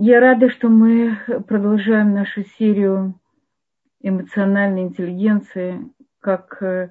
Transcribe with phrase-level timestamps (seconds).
[0.00, 1.16] Я рада, что мы
[1.48, 3.18] продолжаем нашу серию
[4.00, 5.90] эмоциональной интеллигенции,
[6.20, 6.90] как, э,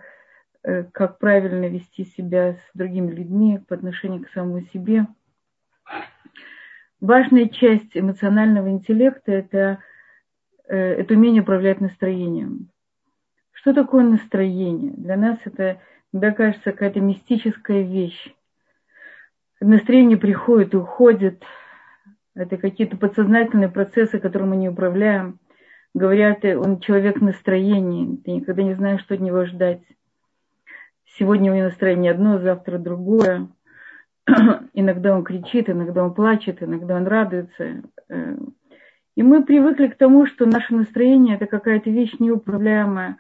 [0.92, 5.08] как правильно вести себя с другими людьми по отношению к самому себе.
[7.00, 9.82] Важная часть эмоционального интеллекта это,
[10.68, 12.72] э, это умение управлять настроением.
[13.54, 14.92] Что такое настроение?
[14.98, 15.80] Для нас это,
[16.12, 18.34] мне кажется, какая-то мистическая вещь.
[19.62, 21.42] Настроение приходит и уходит.
[22.38, 25.40] Это какие-то подсознательные процессы, которые мы не управляем.
[25.96, 28.18] Говорят, он человек настроения.
[28.24, 29.82] Ты никогда не знаешь, что от него ждать.
[31.18, 33.48] Сегодня у него настроение одно, завтра другое.
[34.74, 37.82] иногда он кричит, иногда он плачет, иногда он радуется.
[38.10, 38.36] Э,
[39.16, 43.18] и мы привыкли к тому, что наше настроение это какая-то вещь неуправляемая.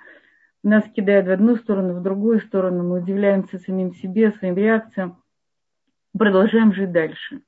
[0.63, 2.83] Нас кидает в одну сторону, в другую сторону.
[2.83, 5.17] Мы удивляемся самим себе, своим реакциям.
[6.15, 7.41] Продолжаем жить дальше.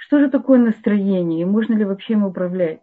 [0.00, 2.80] Что же такое настроение и можно ли вообще им управлять?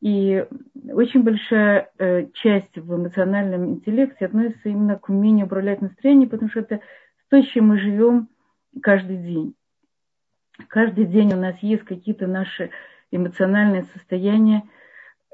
[0.00, 0.46] И
[0.92, 6.60] очень большая э, часть в эмоциональном интеллекте относится именно к умению управлять настроением, потому что
[6.60, 6.80] это
[7.28, 8.28] то, с чем мы живем
[8.80, 9.54] каждый день.
[10.68, 12.70] Каждый день у нас есть какие-то наши
[13.10, 14.62] эмоциональные состояния,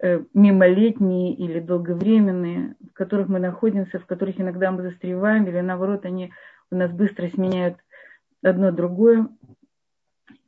[0.03, 6.06] э, мимолетние или долговременные, в которых мы находимся, в которых иногда мы застреваем, или наоборот,
[6.06, 6.33] они
[6.70, 7.77] у нас быстро сменяют
[8.42, 9.28] одно другое.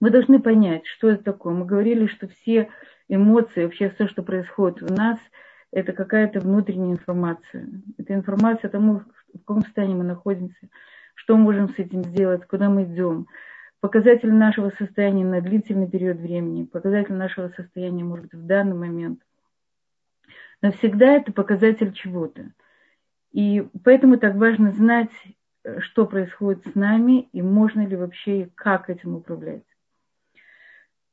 [0.01, 1.55] Мы должны понять, что это такое.
[1.55, 2.69] Мы говорили, что все
[3.09, 5.19] эмоции, вообще все, что происходит в нас,
[5.73, 7.69] это какая-то внутренняя информация.
[7.99, 10.69] Это информация о том, в каком состоянии мы находимся,
[11.15, 13.27] что мы можем с этим сделать, куда мы идем.
[13.81, 19.21] Показатель нашего состояния на длительный период времени, показатель нашего состояния, может быть, в данный момент.
[20.63, 22.53] Но всегда это показатель чего-то.
[23.33, 25.13] И поэтому так важно знать,
[25.81, 29.65] что происходит с нами и можно ли вообще и как этим управлять.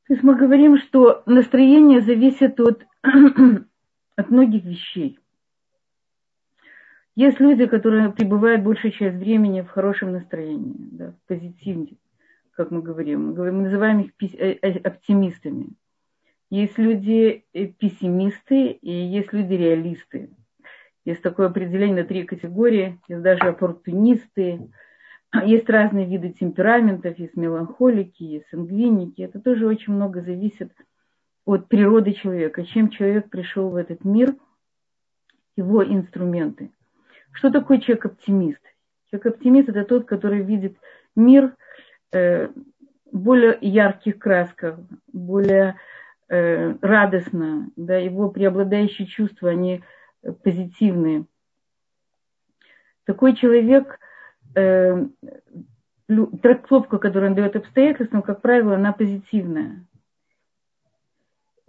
[0.06, 2.86] То есть мы говорим, что настроение зависит от,
[4.16, 5.18] от многих вещей.
[7.16, 11.96] Есть люди, которые пребывают большую часть времени в хорошем настроении, да, в позитиве,
[12.52, 13.28] как мы говорим.
[13.28, 15.70] Мы, говорим, мы называем их э, э, оптимистами.
[16.50, 20.30] Есть люди э, пессимисты и есть люди реалисты.
[21.04, 23.00] Есть такое определение на три категории.
[23.08, 24.68] Есть даже оппортунисты.
[25.44, 27.18] Есть разные виды темпераментов.
[27.18, 29.22] Есть меланхолики, есть сангвиники.
[29.22, 30.72] Это тоже очень много зависит
[31.44, 32.64] от природы человека.
[32.64, 34.34] Чем человек пришел в этот мир,
[35.56, 36.70] его инструменты.
[37.32, 38.60] Что такое человек-оптимист?
[39.10, 40.76] Человек-оптимист– это тот, который видит
[41.14, 41.54] мир
[42.12, 42.48] э,
[43.12, 44.78] более ярких красках,
[45.12, 45.76] более
[46.28, 49.82] э, радостно, да, его преобладающие чувства, они
[50.42, 51.26] позитивные.
[53.04, 54.00] Такой человек,
[54.56, 55.06] э,
[56.42, 59.86] трактовка, которую он дает обстоятельствам, как правило, она позитивная.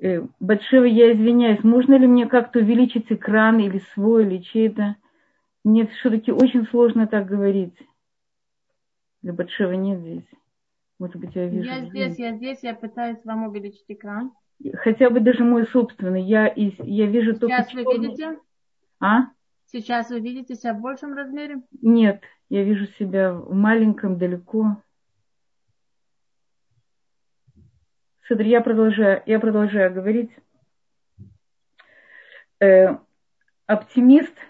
[0.01, 4.95] Э, Большого я извиняюсь, можно ли мне как-то увеличить экран или свой, или чей-то?
[5.63, 7.75] Мне все-таки очень сложно так говорить.
[9.21, 10.27] Любатшева нет здесь.
[10.99, 11.69] Может быть, я вижу.
[11.69, 14.31] Я здесь, я здесь, я пытаюсь вам увеличить экран.
[14.75, 16.23] Хотя бы даже мой собственный.
[16.23, 17.55] Я, я вижу Сейчас только...
[17.57, 18.07] Сейчас вы черный...
[18.07, 18.39] видите?
[18.99, 19.27] А?
[19.67, 21.61] Сейчас вы видите себя в большем размере?
[21.81, 24.81] Нет, я вижу себя в маленьком, далеко.
[28.25, 30.31] Смотри, я продолжаю, я продолжаю говорить.
[32.59, 32.97] Э,
[33.65, 34.33] оптимист–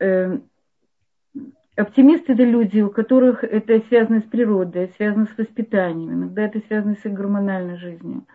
[0.00, 0.38] э,
[1.76, 6.96] оптимисты это люди, у которых это связано с природой, связано с воспитанием, иногда это связано
[6.96, 8.26] с их гормональной жизнью.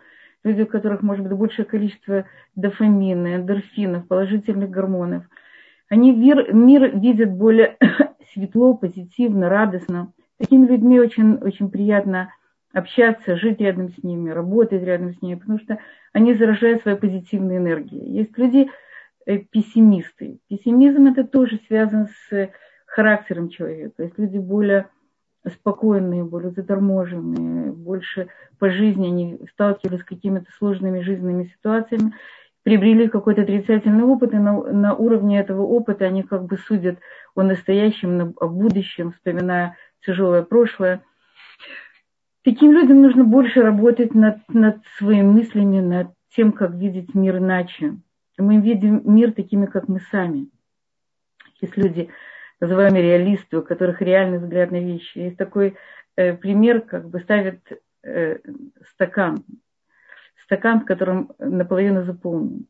[0.44, 2.26] Люди, у которых может быть большее количество
[2.56, 5.24] дофамина, эндорфинов, положительных гормонов.
[5.90, 7.78] Они мир, мир видят более
[8.34, 10.14] светло, позитивно, радостно.
[10.38, 12.34] Такими людьми очень, очень приятно
[12.74, 15.78] общаться, жить рядом с ними, работать рядом с ними, потому что
[16.14, 18.12] они заражают своей позитивной энергией.
[18.12, 18.70] Есть люди,
[19.26, 20.40] Э, пессимисты.
[20.48, 22.50] Пессимизм это тоже связан с
[22.86, 24.04] характером человека.
[24.04, 24.88] Есть люди более
[25.48, 28.28] спокойные, более заторможенные, больше
[28.60, 32.14] по жизни они сталкивались с какими-то сложными жизненными ситуациями,
[32.64, 37.00] приобрели какой-то отрицательный опыт, и на, на уровне этого опыта они как бы судят
[37.36, 41.04] о настоящем, о будущем, вспоминая тяжелое прошлое.
[42.44, 47.98] Таким людям нужно больше работать над, над своими мыслями, над тем, как видеть мир иначе
[48.42, 50.50] мы видим мир такими, как мы сами.
[51.62, 52.10] Есть люди,
[52.62, 55.18] называемые реалисты, у которых реальный взгляд на вещи.
[55.18, 55.76] Есть такой
[56.16, 57.60] э, пример, как бы ставят
[58.04, 58.38] э,
[58.94, 59.44] стакан,
[60.46, 62.68] стакан, в котором наполовину заполнен.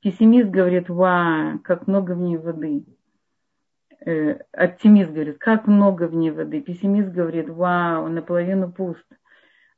[0.00, 2.84] Пессимист говорит, ва, как много в ней воды.
[4.04, 6.60] Э, оптимист говорит, как много в ней воды.
[6.62, 9.06] Пессимист говорит, вау, наполовину пуст.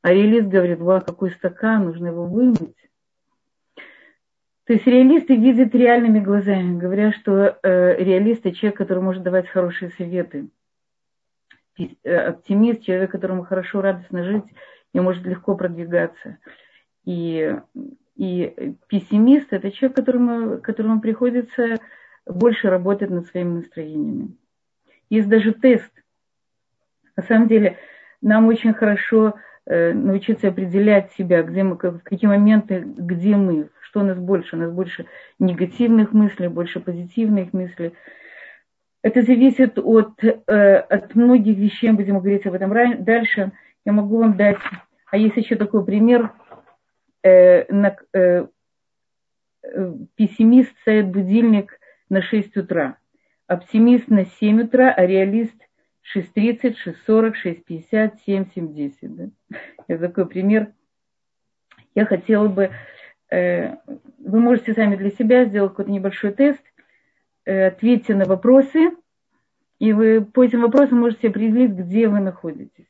[0.02, 2.76] А реалист говорит, вау, какой стакан, нужно его вымыть.
[4.65, 9.49] То есть реалисты видят реальными глазами, говоря, что э, реалист– это человек, который может давать
[9.49, 10.49] хорошие советы.
[12.05, 14.45] Э, оптимист– человек, которому хорошо, радостно жить
[14.93, 16.39] и может легко продвигаться.
[17.05, 17.57] И,
[18.17, 21.77] и пессимист– это человек, которому, которому приходится
[22.27, 24.37] больше работать над своими настроениями.
[25.09, 25.91] Есть даже тест.
[27.17, 27.77] На самом деле,
[28.21, 29.35] нам очень хорошо
[29.67, 34.57] научиться определять себя, где мы, в какие моменты, где мы, что у нас больше.
[34.57, 35.07] У нас больше
[35.39, 37.95] негативных мыслей, больше позитивных мыслей.
[39.03, 43.53] Это зависит от, э, от многих вещей, будем говорить об этом дальше.
[43.85, 44.59] Я могу вам дать,
[45.11, 46.33] а есть еще такой пример,
[47.23, 48.47] э, на, э,
[49.62, 51.79] э пессимист ставит будильник
[52.09, 52.99] на 6 утра,
[53.47, 55.57] оптимист на 7 утра, а реалист
[56.14, 56.76] 6.30,
[57.06, 58.94] 6.40, 6.50, 7, 7.10.
[59.02, 59.56] Да?
[59.87, 60.73] Это такой пример.
[61.94, 62.70] Я хотела бы,
[63.31, 63.76] э,
[64.19, 66.62] вы можете сами для себя сделать какой-то небольшой тест,
[67.44, 68.91] э, ответьте на вопросы,
[69.79, 72.87] и вы по этим вопросам можете определить, где вы находитесь.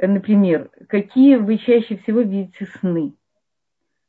[0.00, 3.14] Например, какие вы чаще всего видите сны?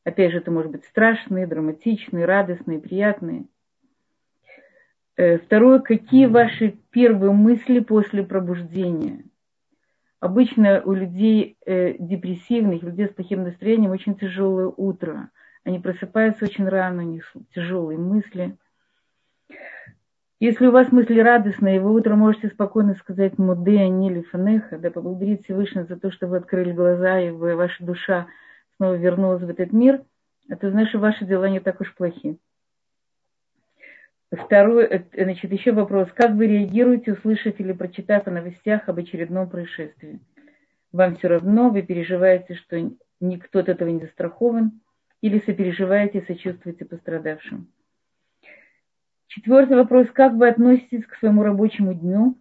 [0.04, 3.46] Опять же, это может быть страшные, драматичные, радостные, приятные–
[5.46, 9.24] второе, какие ваши первые мысли после пробуждения?
[10.20, 15.30] Обычно у людей э, депрессивных, людей с плохим настроением очень тяжелое утро.
[15.64, 18.58] Они просыпаются очень рано, у них тяжелые мысли.
[20.42, 25.44] Если у вас мысли радостные, вы утром можете спокойно сказать «Муде, Анили, Фанеха», да, поблагодарить
[25.44, 28.28] Всевышнего за то, что вы открыли глаза, и вы, ваша душа
[28.78, 30.02] снова вернулась в этот мир,
[30.48, 32.38] это значит, что ваши дела не так уж плохи.
[34.32, 36.10] Второй, э, значит, еще вопрос.
[36.14, 40.20] Как вы реагируете, услышав или прочитав о новостях об очередном происшествии?
[40.92, 44.82] Вам все равно, вы переживаете, что никто от этого не застрахован,
[45.22, 47.72] или сопереживаете и сочувствуете пострадавшим?
[49.28, 50.08] Четвертый вопрос.
[50.12, 52.36] Как вы относитесь к своему рабочему дню?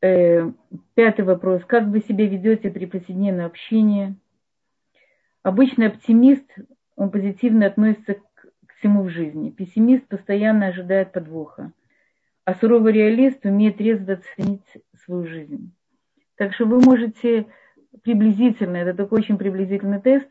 [0.00, 0.50] Э,
[0.94, 1.62] пятый вопрос.
[1.66, 4.16] Как вы себя ведете при повседневном общении?
[5.42, 6.44] Обычный оптимист,
[6.96, 8.31] он позитивно относится к
[8.82, 9.50] всему в жизни.
[9.50, 11.70] Пессимист постоянно ожидает подвоха,
[12.44, 14.66] а суровый реалист умеет резво оценить
[15.04, 15.72] свою жизнь.
[16.36, 17.46] Так что вы можете
[18.02, 20.26] приблизительно, это такой очень приблизительный тест,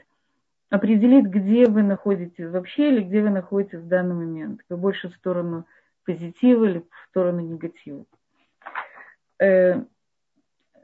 [0.70, 4.62] определить, где вы находитесь вообще или где вы находитесь в данный момент.
[4.68, 5.66] Вы больше в сторону
[6.06, 8.04] позитива или в сторону негатива.
[9.40, 9.82] Э,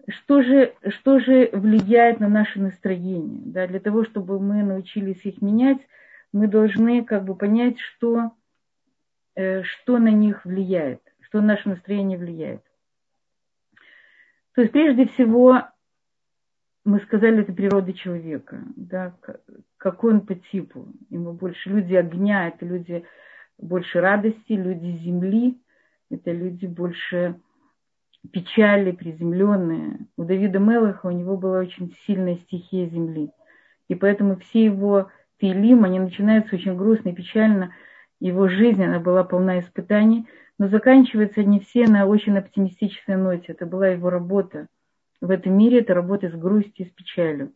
[0.07, 3.41] что же, что же влияет на наше настроение?
[3.45, 5.79] Да, для того, чтобы мы научились их менять,
[6.33, 8.31] мы должны как бы понять, что,
[9.35, 12.63] э, что на них влияет, что на наше настроение влияет.
[14.53, 15.63] То есть прежде всего
[16.83, 19.15] мы сказали, это природа человека, да,
[19.77, 20.87] какой он по типу.
[21.09, 23.05] Ему больше люди огня, это люди
[23.57, 25.61] больше радости, люди земли,
[26.09, 27.39] это люди больше
[28.31, 30.07] печали, приземленные.
[30.15, 33.31] У Давида Мелаха у него была очень сильная стихия земли.
[33.89, 37.73] И поэтому все его Филим, они начинаются очень грустно и печально.
[38.19, 43.51] Его жизнь, она была полна испытаний, но заканчиваются они все на очень оптимистичной ноте.
[43.51, 44.67] Это была его работа.
[45.21, 47.53] В этом мире это работа с грустью, с печалью.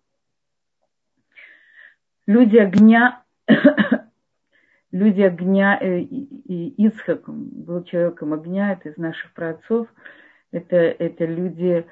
[2.27, 3.23] Люди огня,
[4.91, 9.87] люди огня, э, и Ицхак был человеком огня, это из наших праотцов,
[10.51, 11.85] это, это люди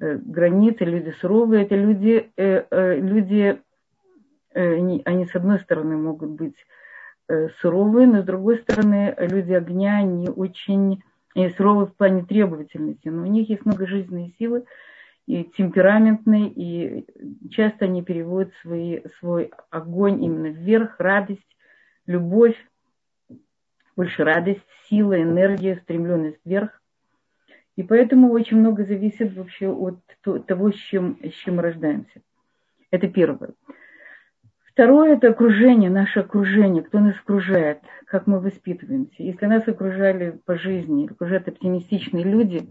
[0.00, 3.60] э, границы, люди суровые, это люди, э, люди
[4.60, 6.56] они, они с одной стороны могут быть
[7.28, 11.02] э, суровые, но с другой стороны люди огня, они очень
[11.36, 14.64] они суровые в плане требовательности, но у них есть много жизненной силы,
[15.26, 17.06] и темпераментные, и
[17.50, 21.56] часто они переводят свои, свой огонь именно вверх, радость,
[22.06, 22.56] любовь,
[23.96, 26.80] больше радость, сила, энергия, стремленность вверх.
[27.76, 29.98] И поэтому очень много зависит вообще от
[30.46, 32.22] того, с чем, с чем рождаемся.
[32.90, 33.50] Это первое.
[34.76, 39.22] Второе– это окружение, наше окружение, кто нас окружает, как мы воспитываемся.
[39.22, 42.68] Если нас окружали по жизни, окружают оптимистичные люди,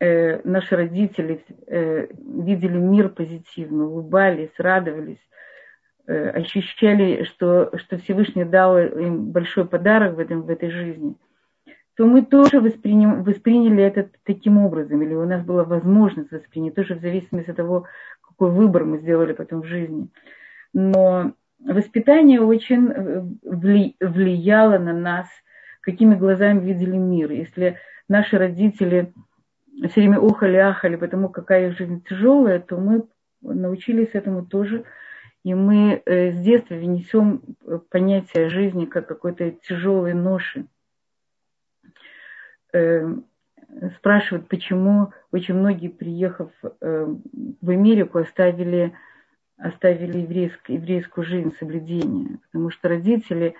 [0.00, 5.26] э, наши родители э, видели мир позитивно, улыбались, радовались,
[6.06, 11.16] э, ощущали, что, что Всевышний дал им большой подарок в, этом, в этой жизни,
[11.96, 16.96] то мы тоже восприним, восприняли это таким образом, или у нас была возможность воспринять, тоже
[16.96, 17.86] в зависимости от того,
[18.20, 20.10] какой выбор мы сделали потом в жизни–
[20.74, 23.22] но воспитание очень э,
[24.00, 25.28] влияло на нас,
[25.80, 27.30] какими глазами видели мир.
[27.30, 27.78] Если
[28.08, 29.14] наши родители
[29.88, 33.06] все время охали, ахали, потому какая жизнь тяжелая, то мы
[33.40, 34.84] научились этому тоже.
[35.44, 37.42] И мы э, с детства внесем
[37.90, 40.66] понятие жизни как какой-то тяжелой ноши.
[42.72, 43.14] Э,
[43.96, 47.06] спрашивают, почему очень многие, приехав э,
[47.60, 48.94] в Америку, оставили,
[49.58, 52.38] оставили еврейскую, еврейскую жизнь, соблюдение.
[52.46, 53.54] Потому что родители,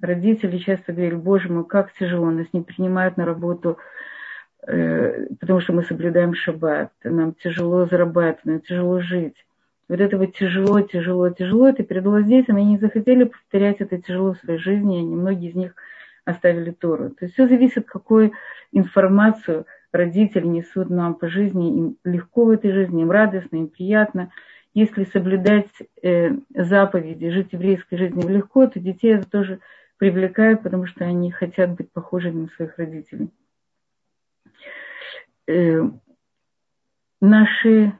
[0.00, 3.78] родители часто говорили, боже мой, как тяжело, нас не принимают на работу
[4.66, 9.36] Э, потому что мы соблюдаем шаббат, нам тяжело зарабатывать, нам тяжело жить.
[9.88, 14.34] Вот это вот тяжело, тяжело, тяжело, это передалось детям, они не захотели повторять это тяжело
[14.34, 15.74] в своей жизни, и многие из них
[16.24, 17.10] оставили Тору.
[17.10, 18.32] То есть все зависит, какую
[18.70, 24.30] информацию родители несут нам по жизни, им легко в этой жизни, им радостно, им приятно.
[24.72, 25.70] Если соблюдать
[26.02, 29.60] э, заповеди, жить еврейской жизнью легко, то детей это тоже
[29.98, 33.30] привлекает, потому что они хотят быть похожими на своих родителей.
[35.48, 35.82] Э,
[37.20, 37.92] наши,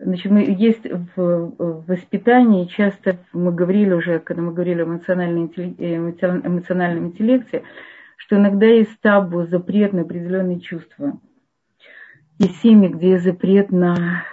[0.00, 5.46] значит, мы, есть в, в воспитании, часто мы говорили уже, когда мы говорили о эмоциональном,
[5.46, 7.64] эмоциональном интеллекте,
[8.16, 11.20] что иногда есть табу, запрет на определенные чувства.
[12.38, 14.24] Есть семьи, где запрет на,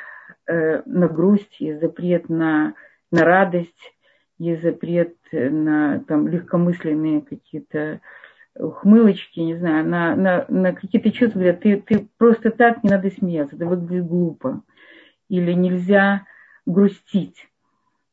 [0.48, 2.74] э, на грусть, есть запрет на,
[3.12, 3.94] на радость,
[4.38, 8.02] есть запрет на там, легкомысленные какие-то
[8.58, 13.10] ухмылочки, не знаю, на, на, на какие-то чувства, говорят, ты, ты просто так не надо
[13.10, 14.62] смеяться, это выглядит глупо.
[15.28, 16.26] Или нельзя
[16.66, 17.48] грустить.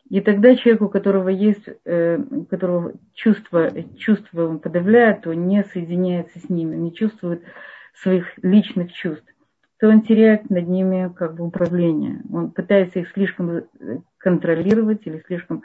[0.09, 2.19] И тогда человек, у которого есть, э,
[2.51, 7.43] которого чувство, чувство он подавляет, он не соединяется с ними, не чувствует
[7.95, 9.32] своих личных чувств,
[9.83, 12.23] то он теряет над ними как бы управление.
[12.33, 13.65] Он пытается их слишком э,
[14.17, 15.65] контролировать или слишком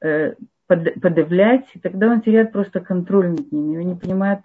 [0.00, 4.38] э, подавлять, и тогда он теряет просто контроль над ними, он не понимает,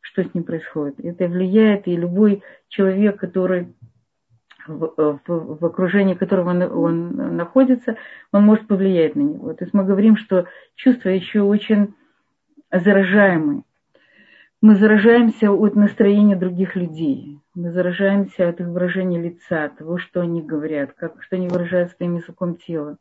[0.00, 0.98] что с ним происходит.
[0.98, 3.74] Это влияет, и любой человек, который
[4.66, 7.98] в, в, в окружении которого он, он находится,
[8.32, 9.52] он может повлиять на него.
[9.52, 11.94] То есть мы говорим, что чувства еще очень
[12.72, 13.64] заражаемые.
[14.64, 17.38] Мы заражаемся от настроения других людей.
[17.54, 22.16] Мы заражаемся от их выражения лица, того, что они говорят, как, что они выражают своим
[22.16, 22.96] языком тела.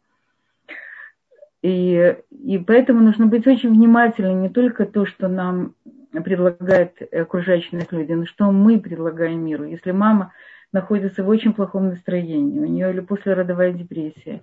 [1.62, 5.76] И, и поэтому нужно быть очень внимательным не только то, что нам
[6.12, 9.64] предлагают окружающие люди, но что мы предлагаем миру.
[9.64, 10.34] Если мама
[10.74, 14.42] находится в очень плохом настроении, у нее или послеродовая депрессия,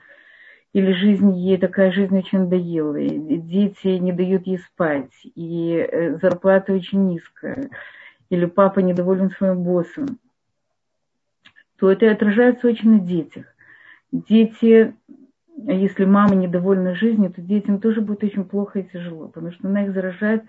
[0.73, 6.19] или жизнь ей такая жизнь очень надоела, и дети не дают ей спать, и э,
[6.19, 7.71] зарплата очень низкая,
[8.29, 10.19] или папа недоволен своим боссом,
[11.77, 13.47] то это отражается очень на детях.
[14.13, 14.95] Дети
[15.67, 19.85] если мама недовольна жизнью, то детям тоже будет очень плохо и тяжело, потому что она
[19.85, 20.45] их заражает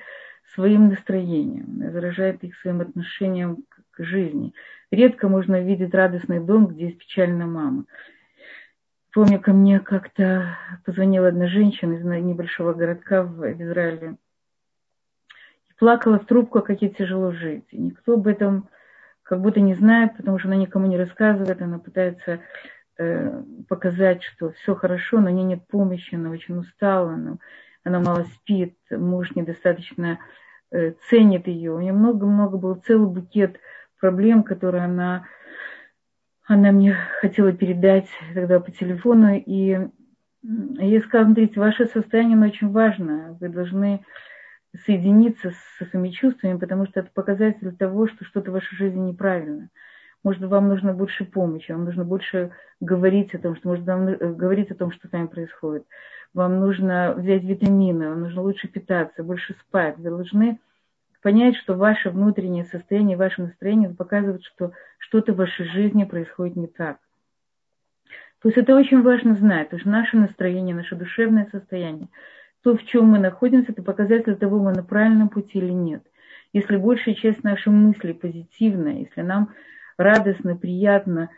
[0.54, 4.54] своим настроением, заражает их своим отношением к жизни.
[4.90, 7.86] Редко можно видеть радостный дом, где есть печальная мама.
[9.14, 14.18] Помню, ко мне как-то позвонила одна женщина из небольшого городка в Израиле
[15.70, 17.66] и плакала в трубку, как ей тяжело жить.
[17.72, 18.70] И никто об этом
[19.24, 22.40] как будто не знает, потому что она никому не рассказывает, она пытается
[23.02, 27.38] Э, показать, что все хорошо, но у нее нет помощи, она очень устала, она,
[27.84, 30.20] она мало спит, муж недостаточно
[30.72, 31.72] э, ценит ее.
[31.72, 33.60] У нее много-много был целый букет
[34.00, 35.26] проблем, которые она,
[36.54, 39.36] она мне хотела передать тогда по телефону.
[39.36, 39.88] И
[40.44, 43.38] я сказала, смотрите, ваше состояние очень важно.
[43.40, 44.04] Вы должны
[44.86, 49.70] соединиться со своими чувствами, потому что это показатель того, что что-то в вашей жизни неправильно.
[50.24, 54.34] Может, вам нужно больше помощи, вам нужно больше говорить о том, что может вам э,
[54.34, 55.86] говорить о том, что с вами происходит.
[56.34, 59.98] Вам нужно взять витамины, вам нужно лучше питаться, больше спать.
[59.98, 60.60] Вы должны
[61.22, 66.68] понять, что ваше внутреннее состояние, ваше настроение показывает, что что-то в вашей жизни происходит не
[66.68, 66.98] так.
[68.42, 72.10] То есть это очень важно знать, потому что наше настроение, наше душевное состояние,
[72.64, 76.04] то, в чем мы находимся, это показатель того, мы на правильном пути или нет.
[76.54, 79.54] Если большая часть наших мыслей позитивная, если нам
[79.98, 81.30] радостно, приятно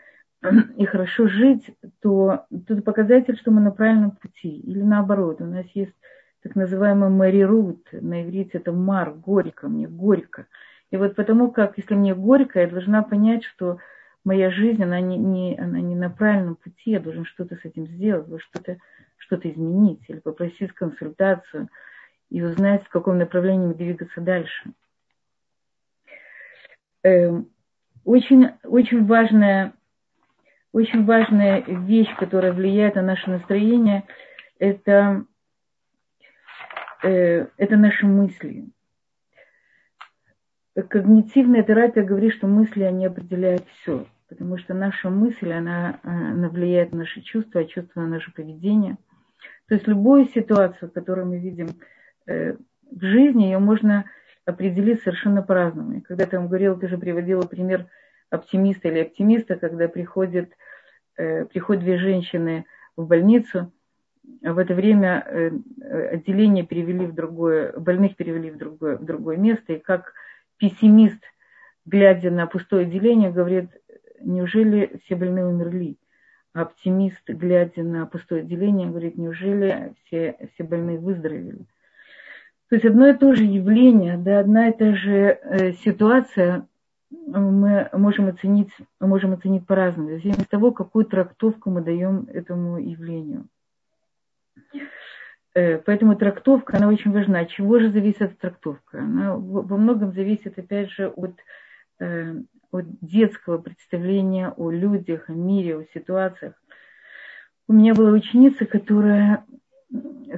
[0.76, 4.56] и хорошо жить, то это показатель, что мы на правильном пути.
[4.60, 5.94] Или наоборот, у нас есть
[6.44, 10.46] так называемый Мэри Рут, на иврите это Мар, горько, мне горько.
[10.90, 13.78] И вот потому как, если мне горько, я должна понять, что
[14.24, 17.86] моя жизнь, она не, не, она не на правильном пути, я должен что-то с этим
[17.86, 18.76] сделать, что-то
[19.16, 21.70] что изменить или попросить консультацию
[22.28, 24.70] и узнать, в каком направлении двигаться дальше.
[27.02, 27.48] Эм,
[28.04, 29.72] очень, очень важная,
[30.72, 34.04] очень важная вещь, которая влияет на наше настроение,
[34.58, 35.24] это,
[37.04, 38.66] э, это наши мысли.
[40.74, 44.06] когнитивная терапия говорит, что мысли, они определяют все.
[44.28, 48.96] Потому что наша мысль, она, она влияет на наши чувства, а чувства на наше поведение.
[49.68, 51.68] То есть любую ситуацию, которую мы видим
[52.26, 52.54] э,
[52.90, 54.04] в жизни, ее можно
[54.44, 56.00] определить совершенно по-разному.
[56.02, 57.86] Когда ты вам говорила, ты же приводила пример
[58.30, 60.52] оптимиста или оптимиста, когда приходит,
[61.16, 63.72] э, приходят две женщины в больницу,
[64.42, 65.50] в это время э,
[66.14, 70.12] отделение перевели в другое, больных перевели в другое, в другое место, и как
[70.58, 71.20] пессимист,
[71.86, 73.70] глядя на пустое отделение, говорит,
[74.20, 75.96] неужели все больные умерли?
[76.52, 81.66] А оптимист, глядя на пустое отделение, говорит, неужели все, все больные выздоровели?
[82.68, 86.66] То есть одно и то же явление, да, одна и та же э, ситуация
[87.10, 92.78] мы можем оценить, можем оценить по-разному, в зависимости от того, какую трактовку мы даем этому
[92.78, 93.46] явлению.
[95.54, 97.44] Э, поэтому трактовка, она очень важна.
[97.44, 98.98] Чего же зависит трактовка?
[98.98, 101.36] Она во многом зависит, опять же, от,
[102.00, 102.34] э,
[102.72, 106.54] от детского представления о людях, о мире, о ситуациях.
[107.68, 109.44] У меня была ученица, которая,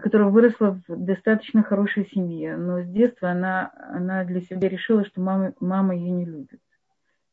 [0.02, 5.20] которая выросла в достаточно хорошей семье, но с детства она, она для себя решила, что
[5.22, 6.60] мама, мама ее не любит.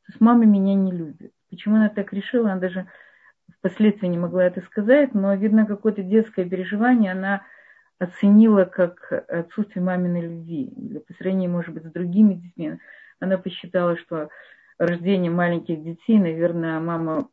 [0.05, 1.33] То есть мама меня не любит.
[1.49, 2.87] Почему она так решила, она даже
[3.51, 7.43] впоследствии не могла это сказать, но, видно, какое-то детское переживание она
[7.99, 10.65] оценила как отсутствие маминой любви.
[10.65, 12.77] Или по сравнению, может быть, с другими детьми.
[13.19, 14.29] Она посчитала, что
[14.77, 17.29] рождение маленьких детей, наверное, мама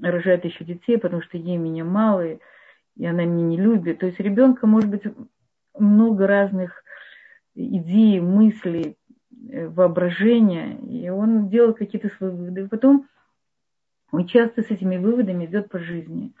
[0.00, 3.98] рожает еще детей, потому что ей меня мало, и она меня не любит.
[3.98, 5.02] То есть ребенка может быть
[5.78, 6.84] много разных
[7.54, 8.96] идей, мыслей,
[9.50, 12.62] э, воображения, и он делает какие-то свои выводы.
[12.62, 13.08] И потом
[14.12, 16.32] он часто с этими выводами идет по жизни.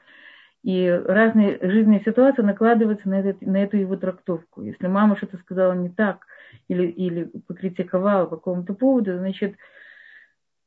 [0.62, 4.62] И разные жизненные ситуации накладываются на, этот, на эту его трактовку.
[4.62, 6.26] Если мама что-то сказала не так
[6.68, 9.56] или, или покритиковала по какому-то поводу, значит,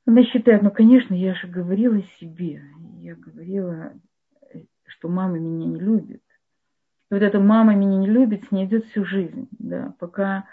[0.05, 2.61] она считает, ну, конечно, я же говорила себе.
[2.97, 3.93] Я говорила,
[4.85, 6.21] что мама меня не любит.
[7.09, 10.45] И вот эта мама меня не любит, с ней идет всю жизнь, да, пока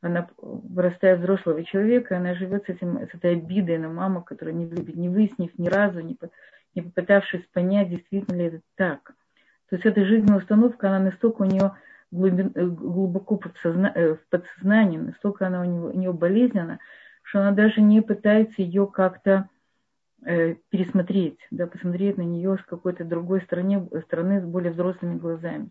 [0.00, 4.66] она вырастает взрослого человека, она живет с, этим, с этой обидой на маму, которая не
[4.66, 6.16] любит, не выяснив ни разу, не,
[6.74, 9.14] не попытавшись понять, действительно ли это так.
[9.68, 11.72] То есть эта жизненная установка, она настолько у нее
[12.10, 16.78] глубин, э, глубоко э, в подсознании, настолько она у, него, у нее болезненна,
[17.22, 19.48] что она даже не пытается ее как-то
[20.24, 25.70] э, пересмотреть, да, посмотреть на нее с какой-то другой стороны, стороны с более взрослыми глазами.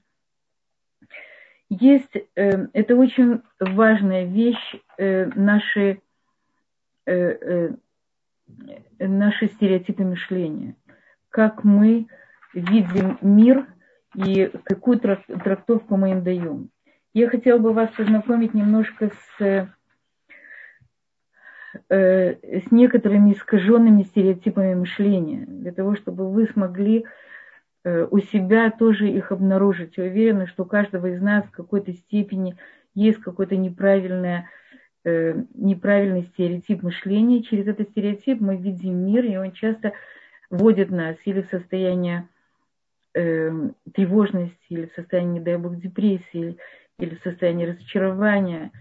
[1.69, 6.01] Есть, э, это очень важная вещь, э, наши,
[7.05, 7.69] э, э,
[8.99, 10.75] наши стереотипы мышления–
[11.37, 12.07] как мы
[12.55, 13.67] видим мир
[14.15, 16.69] и какую трактовку мы им даем.
[17.13, 19.69] Я хотела бы вас познакомить немножко с,
[21.89, 22.33] э,
[22.65, 27.05] с некоторыми искаженными стереотипами мышления, для того, чтобы вы смогли э,
[28.09, 29.97] у себя тоже их обнаружить.
[29.97, 32.55] Я уверена, что у каждого из нас в какой-то степени
[32.95, 34.49] есть какой-то неправильное,
[35.05, 37.43] э, неправильный стереотип мышления.
[37.43, 39.93] Через этот стереотип мы видим мир, и он часто
[40.49, 42.27] вводит нас или в состояние
[43.13, 43.51] э,
[43.93, 46.57] тревожности, или в состояние, не дай бог, депрессии,
[46.99, 48.71] или в состоянии разочарования.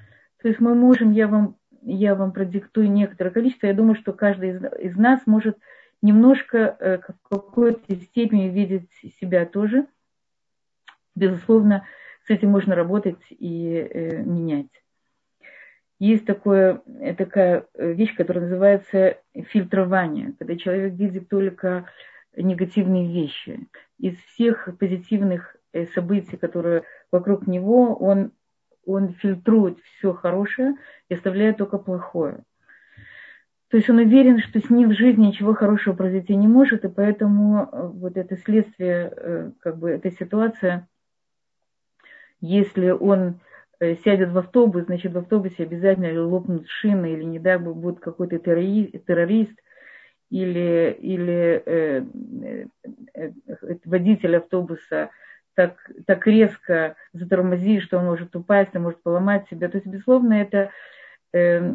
[0.42, 4.50] То есть мы можем, я вам, я вам продиктую некоторое количество, я думаю, что каждый
[4.50, 5.58] из, из нас может
[6.02, 9.86] немножко э, в какой-то степени видеть себя тоже.
[11.14, 11.86] Безусловно,
[12.26, 14.70] с этим можно работать и э, менять
[15.98, 21.86] есть такое, э, такая вещь, которая называется фильтрование, когда человек видит только
[22.36, 23.66] негативные вещи.
[23.98, 25.56] Из всех позитивных
[25.94, 28.32] событий, которые вокруг него, он,
[28.84, 30.74] он фильтрует все хорошее
[31.08, 32.42] и оставляет только плохое.
[33.68, 36.88] То есть он уверен, что с ним в жизни ничего хорошего произойти не может, и
[36.88, 40.88] поэтому вот это следствие, как бы эта ситуация,
[42.40, 43.40] если он
[43.78, 48.00] Э, сядет в автобус, значит, в автобусе обязательно лопнут шины, или не дай бог будет
[48.00, 49.54] какой-то террорист,
[50.30, 52.02] или, или э,
[52.42, 52.66] э,
[53.14, 53.30] э,
[53.84, 55.10] водитель автобуса
[55.54, 55.76] так,
[56.06, 59.68] так резко затормозит, что он может упасть, он может поломать себя.
[59.68, 60.70] То есть, безусловно, это
[61.34, 61.74] э,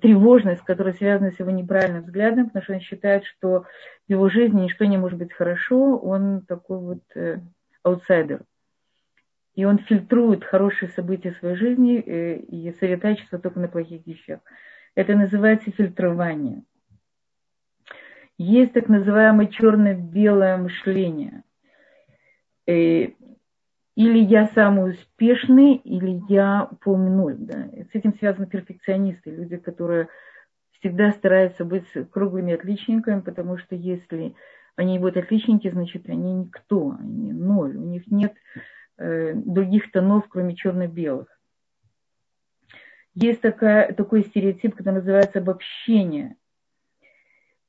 [0.00, 3.64] тревожность, которая связана с его неправильным взглядом, потому что он считает, что
[4.06, 7.40] в его жизни ничто не может быть хорошо, он такой вот э,
[7.82, 8.42] аутсайдер
[9.54, 14.40] и он фильтрует хорошие события своей жизни э, и сосредотачивается только на плохих вещах.
[14.94, 16.62] Это называется фильтрование.
[18.38, 21.42] Есть так называемое черно-белое мышление.
[22.66, 23.16] Э, и
[24.02, 27.36] или я самый успешный, или я полный ноль.
[27.38, 27.68] Да.
[27.90, 30.08] С этим связаны перфекционисты, люди, которые
[30.72, 34.34] всегда стараются быть круглыми отличниками, потому что если
[34.74, 37.76] они будут отличники, значит, они никто, они ноль.
[37.76, 38.34] У них нет
[38.98, 41.28] э, других тонов, кроме черно-белых.
[43.14, 46.34] Есть такая, такой стереотип, который называется обобщение.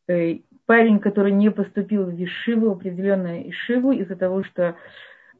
[0.07, 4.75] Э, парень, который не поступил в Ишиву, определенную Ишиву, из-за того, что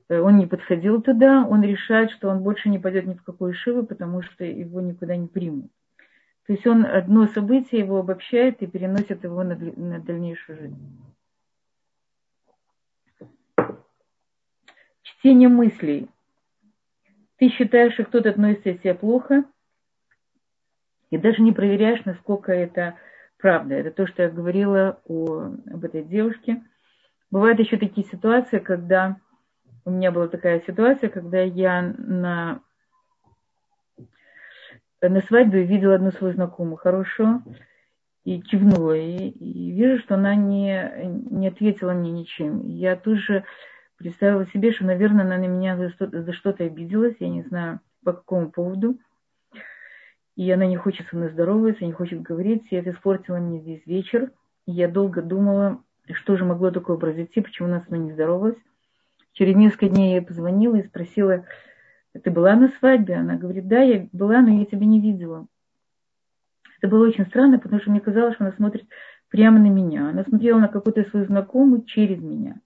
[0.10, 3.86] он не подходил туда, он решает, что он больше не пойдет ни в какую Ишиву,
[3.86, 5.72] потому что его никуда не примут.
[6.46, 11.04] То есть он одно событие его обобщает и переносит его на, на дальнейшую жизнь.
[15.04, 16.10] Чтение мыслей.
[17.38, 19.46] Ты считаешь, что кто-то относится к себе плохо,
[21.12, 22.96] и даже не проверяешь, насколько это
[23.38, 23.76] правда.
[23.76, 26.64] Это то, что я говорила о, об этой девушке.
[27.30, 29.18] Бывают еще такие ситуации, когда
[29.86, 32.62] у меня была такая ситуация, когда я на
[35.10, 37.44] на свадьбе видела одну свою знакомую хорошую
[38.24, 39.30] и кивнула ей.
[39.32, 40.92] И вижу, что она не,
[41.30, 42.62] не ответила мне ничем.
[42.62, 43.44] Я тут же
[43.98, 47.82] представила себе, что, наверное, она на меня за что-то, за что-то обиделась, я не знаю,
[48.04, 48.98] по какому поводу.
[50.36, 52.64] И она не хочет со мной здороваться, не хочет говорить.
[52.72, 54.32] И это испортило мне весь вечер.
[54.66, 58.56] И я долго думала, что же могло такое произойти, почему она с мной не здоровалась.
[59.34, 61.46] Через несколько дней я ей позвонила и спросила,
[62.14, 63.16] ты была на свадьбе?
[63.16, 65.48] Она говорит, да, я была, но я тебя не видела.
[66.80, 68.86] Это было очень странно, потому что мне казалось, что она смотрит
[69.30, 70.10] прямо на меня.
[70.10, 72.62] Она смотрела на какую-то свою знакомую через меня.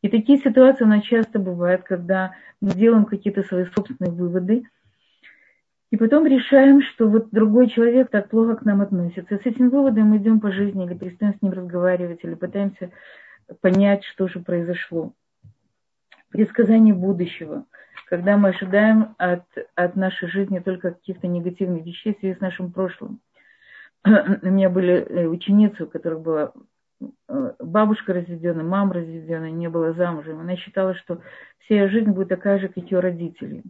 [0.00, 4.64] И такие ситуации у нас часто бывают, когда мы делаем какие-то свои собственные выводы,
[5.92, 9.36] и потом решаем, что вот другой человек так плохо к нам относится.
[9.36, 12.90] С этим выводом мы идем по жизни, или перестаем с ним разговаривать, или пытаемся
[13.60, 15.12] понять, что же произошло.
[16.32, 17.66] Предсказание будущего–
[18.12, 22.70] когда мы ожидаем от, от нашей жизни только каких-то негативных вещей в связи с нашим
[22.70, 23.20] прошлым.
[24.04, 26.52] У меня были э, ученицы, у которых была
[27.00, 30.40] э, бабушка разведенная, мама разведенная, не была замужем.
[30.40, 31.22] Она считала, что
[31.60, 33.62] вся ее жизнь будет такая же, как ее родители.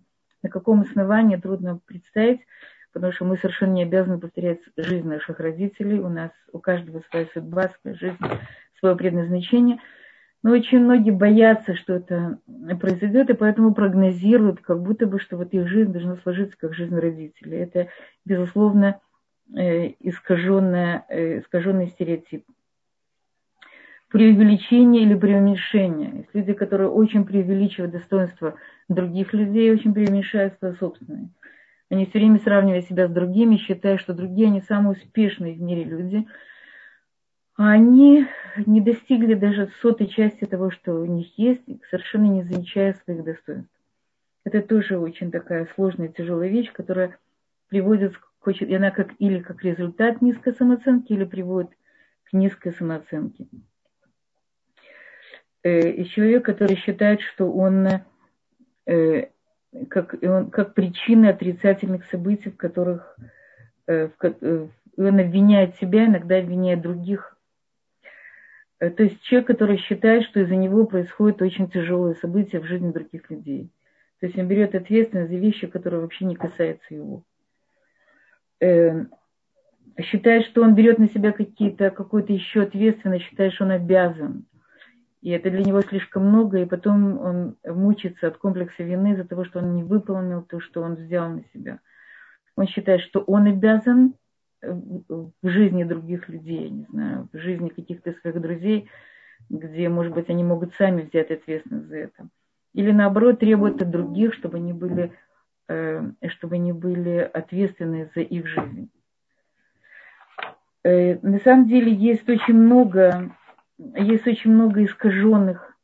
[0.42, 2.40] На каком основании трудно представить,
[2.92, 6.01] потому что мы совершенно не обязаны повторять жизнь наших родителей.
[6.01, 8.18] У нас у каждого своя судьба, своя жизнь,
[8.81, 9.79] свое предназначение–
[10.42, 12.38] но очень многие боятся, что это
[12.81, 16.96] произойдет, и поэтому прогнозируют, как будто бы, что вот их жизнь должна сложиться, как жизнь
[16.96, 17.59] родителей.
[17.59, 17.88] Это,
[18.24, 19.00] безусловно,
[19.55, 22.44] э, искаженный, э, стереотип.
[24.09, 26.12] Преувеличение или преуменьшение.
[26.16, 28.57] Есть люди, которые очень преувеличивают достоинство
[28.88, 31.28] других людей, очень преуменьшают свое собственное.
[31.88, 35.85] Они все время сравнивают себя с другими, считая, что другие, они самые успешные в мире
[35.85, 36.26] люди–
[37.56, 38.26] они
[38.66, 43.72] не достигли даже сотой части того, что у них есть, совершенно не замечая своих достоинств.
[44.44, 47.18] Это тоже очень такая сложная, тяжелая вещь, которая
[47.68, 51.70] приводит к очень, она как или как результат низкой самооценки, или приводит
[52.24, 53.46] к низкой самооценке.
[55.62, 57.88] Э, и человек, который считает, что он
[58.86, 59.28] э,
[59.88, 63.16] как, он, как причина отрицательных событий, в которых
[63.86, 64.08] э,
[64.96, 67.31] он обвиняет себя, иногда обвиняет других
[68.90, 73.30] то есть человек, который считает, что из-за него происходят очень тяжелые события в жизни других
[73.30, 73.70] людей.
[74.20, 77.22] То есть он берет ответственность за вещи, которые вообще не касаются его.
[78.60, 79.04] Э,
[80.00, 84.46] считает, что он берет на себя какие-то, какую-то еще ответственность, считает, что он обязан.
[85.20, 89.44] И это для него слишком много, и потом он мучится от комплекса вины из-за того,
[89.44, 91.78] что он не выполнил то, что он взял на себя.
[92.56, 94.14] Он считает, что он обязан,
[94.62, 98.88] в жизни других людей, не знаю, в жизни каких-то своих друзей,
[99.48, 102.29] где, может быть, они могут сами взять ответственность за это.
[102.75, 105.12] Или наоборот требуют от других, чтобы они были,
[105.68, 108.90] э, чтобы они были ответственны за их жизнь.
[110.85, 113.37] Э, на самом деле есть очень много,
[113.79, 115.77] есть очень много искаженных,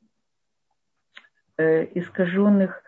[1.57, 2.83] э, искаженных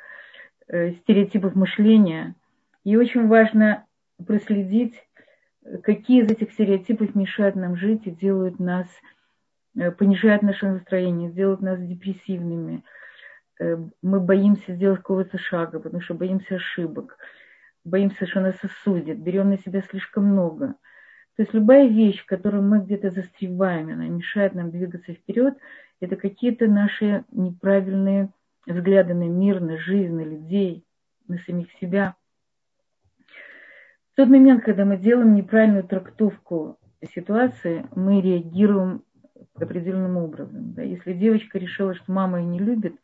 [0.68, 2.37] стереотипов мышления.
[2.85, 3.87] И очень важно
[4.24, 4.94] проследить
[5.82, 8.86] какие из этих стереотипов мешают нам жить и делают нас,
[9.76, 12.84] э, понижают наше настроение, делают нас депрессивными.
[13.58, 17.18] Э, мы боимся сделать какого-то шага, потому что боимся ошибок,
[17.84, 20.74] боимся, что нас осудят, берем на себя слишком много.
[21.36, 25.56] То есть любая вещь, в которой мы где-то застреваем, она мешает нам двигаться вперед,
[26.00, 28.30] это какие-то наши неправильные
[28.66, 30.84] взгляды на мир, на жизнь, на людей,
[31.28, 32.16] на самих себя–
[34.16, 36.78] тот момент, когда мы делаем неправильную трактовку
[37.14, 39.02] ситуации, мы реагируем
[39.54, 40.72] определенным образом.
[40.74, 40.82] Да.
[40.82, 42.94] Если девочка решила, что мама ее не любит,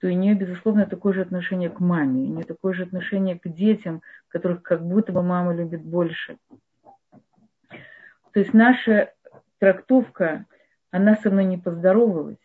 [0.00, 3.48] то у нее, безусловно, такое же отношение к маме, у нее такое же отношение к
[3.48, 6.38] детям, которых как будто бы мама любит больше.
[8.32, 9.12] То есть наша
[9.58, 10.46] трактовка,
[10.90, 12.38] она со мной не поздоровалась,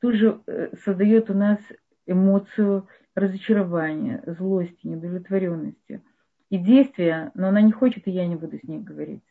[0.00, 1.60] тут же э, создает у нас
[2.06, 6.02] эмоцию разочарования, злости, недовлетворенности.
[6.50, 9.22] И действия, но она не хочет, и я не буду с ней говорить.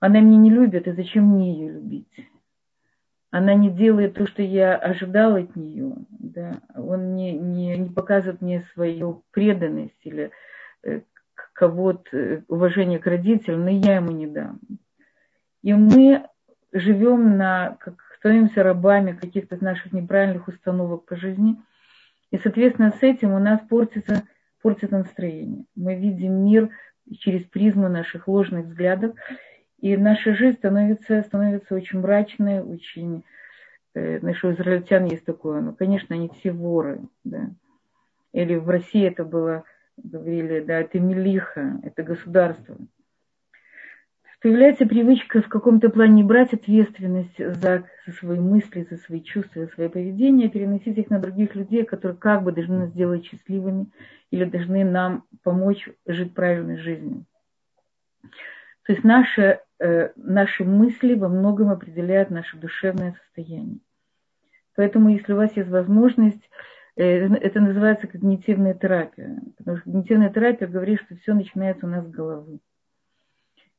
[0.00, 2.28] Она меня не любит, и зачем мне ее любить?
[3.30, 5.94] Она не делает то, что я ожидал от нее.
[6.10, 6.60] Да?
[6.74, 10.30] Он не, не, не показывает мне свою преданность или
[10.82, 11.00] э,
[11.52, 14.60] кого-то, э, уважение к родителям, но я ему не дам.
[15.62, 16.26] И мы
[16.72, 21.56] живем на, как становимся рабами каких-то наших неправильных установок по жизни.
[22.30, 24.24] И, соответственно, с этим у нас портится,
[24.62, 25.64] портится настроение.
[25.74, 26.70] Мы видим мир
[27.18, 29.14] через призму наших ложных взглядов.
[29.80, 33.24] И наша жизнь становится, становится очень мрачной, очень...
[33.94, 37.50] Э, знаешь, у израильтян есть такое, ну, конечно, они все воры, да.
[38.32, 39.64] Или в России это было,
[39.96, 42.76] говорили, да, это милиха, это государство
[44.46, 49.72] появляется привычка в каком-то плане брать ответственность за, за свои мысли, за свои чувства, за
[49.72, 53.90] свое поведение, переносить их на других людей, которые как бы должны нас сделать счастливыми
[54.30, 57.24] или должны нам помочь жить правильной жизнью.
[58.84, 63.80] То есть наши, э, наши мысли во многом определяют наше душевное состояние.
[64.76, 66.48] Поэтому, если у вас есть возможность,
[66.94, 69.40] э, это называется когнитивная терапия.
[69.58, 72.60] Потому что когнитивная терапия говорит, что все начинается у нас с головы.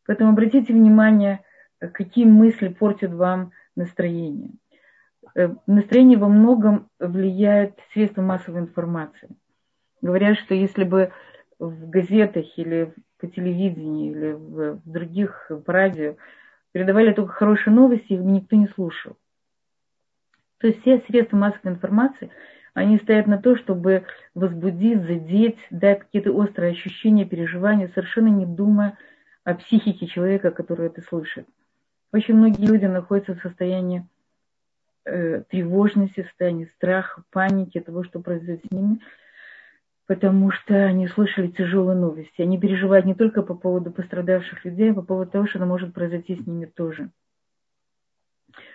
[0.08, 1.42] Поэтому обратите внимание,
[1.80, 4.52] какие мысли портят вам настроение.
[5.36, 9.30] Э, настроение во многом влияет средства массовой информации.
[10.02, 11.12] Говорят, что если бы
[11.60, 16.16] в газетах или по телевидению или в других в радио
[16.72, 19.18] передавали только хорошие новости, их никто не слушал.
[20.60, 22.32] То есть все средства массовой информации,
[22.74, 28.98] они стоят на то, чтобы возбудить, задеть, дать какие-то острые ощущения, переживания, совершенно не думая
[29.48, 31.48] о психике человека, который это слышит.
[32.12, 34.06] Очень многие люди находятся в состоянии
[35.06, 39.00] э, тревожности, в состоянии страха, паники того, что произойдет с ними,
[40.06, 42.42] потому что они слышали тяжелые новости.
[42.42, 46.36] Они переживают не только по поводу пострадавших людей, а по поводу того, что может произойти
[46.36, 47.10] с ними тоже.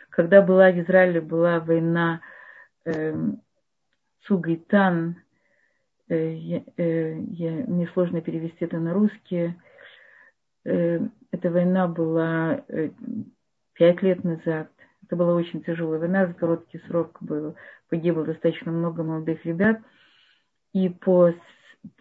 [0.09, 2.23] Когда была в Израиле была война
[2.87, 3.15] э,
[4.23, 5.17] Цугайтан,
[6.09, 9.55] э, э, мне сложно перевести это на русский,
[10.65, 12.91] эта война была э,
[13.75, 14.71] пять лет назад.
[15.05, 17.55] Это была очень тяжелая война, за короткий срок было,
[17.91, 19.81] погибло достаточно много молодых ребят.
[20.73, 21.35] И по,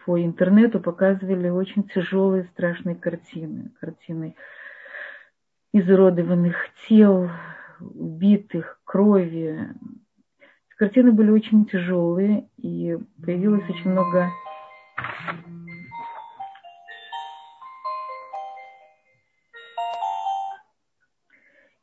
[0.06, 3.72] по интернету показывали очень тяжелые, страшные картины.
[3.80, 4.36] Картины
[5.74, 6.56] изуродованных
[6.88, 7.30] тел,
[7.80, 9.70] убитых, крови.
[10.78, 14.30] Картины были очень тяжелые, и появилось очень много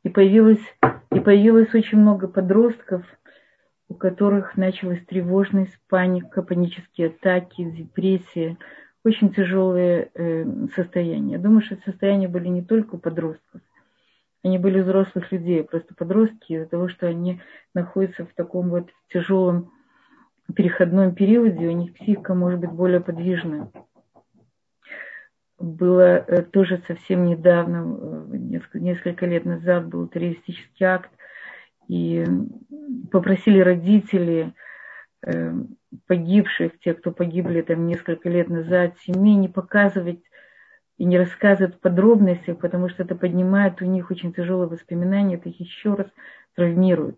[0.09, 0.63] И появилось,
[1.11, 3.05] и появилось очень много подростков,
[3.89, 8.57] у которых началась тревожность, паника, панические атаки, депрессия,
[9.05, 10.45] очень тяжелые э,
[10.75, 11.33] состояния.
[11.33, 13.61] Я думаю, что состояния были не только у подростков,
[14.43, 17.39] они были у взрослых людей, просто подростки из-за того, что они
[17.75, 19.71] находятся в таком вот тяжелом
[20.55, 23.69] переходном периоде, у них психика может быть более подвижная
[25.59, 28.37] было э, тоже совсем недавно, э,
[28.73, 31.11] несколько, лет назад был террористический акт,
[31.87, 32.25] и
[33.11, 34.53] попросили родители
[35.25, 35.53] э,
[36.07, 40.21] погибших, те, кто погибли там несколько лет назад, семьи не показывать
[40.97, 45.49] и не рассказывать в подробностях, потому что это поднимает у них очень тяжелые воспоминания, это
[45.49, 46.07] их еще раз
[46.55, 47.17] травмирует.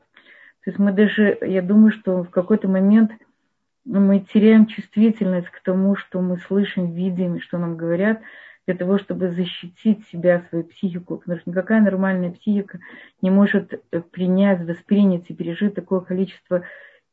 [0.64, 3.12] То есть мы даже, я думаю, что в какой-то момент–
[4.00, 8.22] мы теряем чувствительность к тому, что мы слышим, видим, что нам говорят,
[8.66, 11.18] для того, чтобы защитить себя, свою психику.
[11.18, 12.80] Потому что никакая нормальная психика
[13.22, 16.64] не может принять, воспринять и пережить такое количество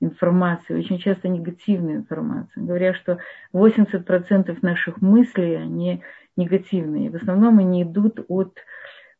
[0.01, 2.61] информации, очень часто негативной информации.
[2.61, 3.19] Говорят, что
[3.53, 6.03] 80% наших мыслей, они
[6.37, 7.11] негативные.
[7.11, 8.59] В основном они идут от,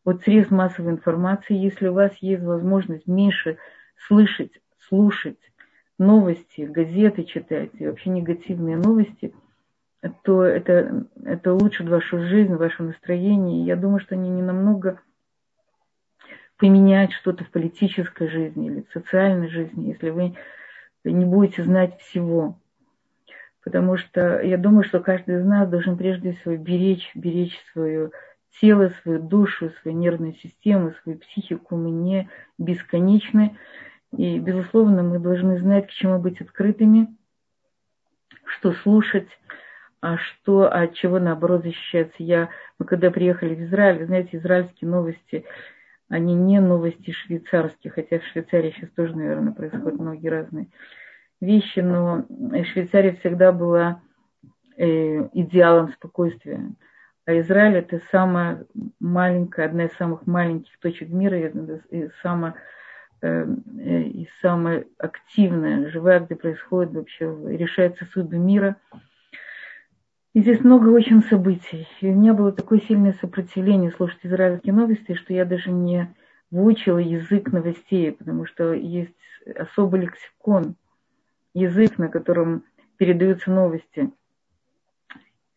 [0.05, 1.57] от средств массовой информации.
[1.57, 3.59] Если у вас есть возможность меньше
[4.07, 4.53] слышать,
[4.89, 5.39] слушать,
[5.99, 9.35] новости, газеты читать, и вообще негативные новости,
[10.23, 13.65] то это, это улучшит вашу жизнь, ваше настроение.
[13.65, 15.01] Я думаю, что они не намного
[16.57, 20.35] поменяют что-то в политической жизни или в социальной жизни, если вы
[21.05, 22.59] не будете знать всего.
[23.65, 28.11] Потому что я думаю, что каждый из нас должен прежде всего беречь, беречь свое
[28.61, 31.77] тело, свою душу, свою нервную систему, свою психику.
[31.77, 33.57] Мы не бесконечны.
[34.17, 37.15] И, безусловно, мы должны знать, к чему быть открытыми,
[38.45, 39.29] что слушать,
[40.01, 42.17] а что, от чего, наоборот, защищаться.
[42.19, 45.45] Я, мы когда приехали в Израиль, знаете, израильские новости,
[46.09, 50.69] они не новости швейцарские, хотя в Швейцарии сейчас тоже, наверное, происходят многие разные
[51.41, 52.25] вещи, но
[52.73, 54.01] Швейцария всегда была
[54.77, 56.73] э, идеалом спокойствия.
[57.27, 58.65] А Израиль это самая
[59.01, 62.55] маленькая, одна из самых маленьких точек мира и самая,
[63.23, 67.27] и самая активная, живая, где происходит вообще,
[67.57, 68.77] решается судьбы мира.
[70.35, 71.89] И здесь много очень событий.
[72.01, 76.15] И у меня было такое сильное сопротивление слушать израильские новости, что я даже не
[76.51, 79.15] выучила язык новостей, потому что есть
[79.57, 80.77] особый лексикон–
[81.55, 82.65] язык, на котором
[82.97, 84.11] передаются новости.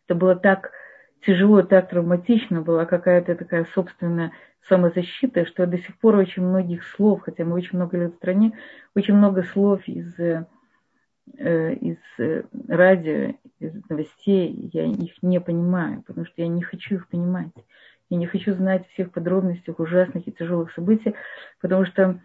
[0.06, 0.72] Это было так
[1.24, 4.32] тяжело, так травматично, была какая-то такая собственная
[4.68, 8.56] самозащита, что до сих пор очень многих слов, хотя мы очень много лет в стране,
[8.94, 10.44] очень много слов из, э,
[11.36, 17.08] из э, радио, из новостей, я их не понимаю, потому что я не хочу их
[17.08, 17.52] понимать.
[18.10, 21.14] Я не хочу знать всех подробностей ужасных и тяжелых событий,
[21.60, 22.20] потому что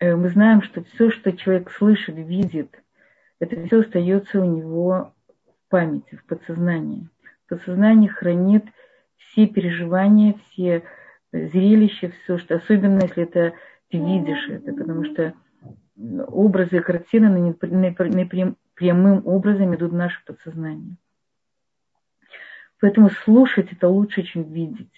[0.00, 2.82] э, мы знаем, что все, что человек слышит, видит,
[3.38, 5.14] это все остается у него
[5.46, 7.08] в памяти, в подсознании.
[7.48, 8.64] Подсознание хранит
[9.16, 10.82] все переживания, все
[11.32, 13.52] зрелища, все, что особенно если это
[13.90, 15.34] ты видишь это, потому что
[16.26, 17.54] образы и картины
[18.74, 20.96] прямым образом идут в наше подсознание.
[22.80, 24.92] Поэтому слушать это лучше, чем видеть.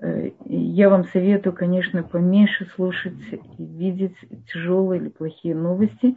[0.00, 4.16] Э, я вам советую, конечно, поменьше слушать и видеть
[4.52, 6.16] тяжелые или плохие новости,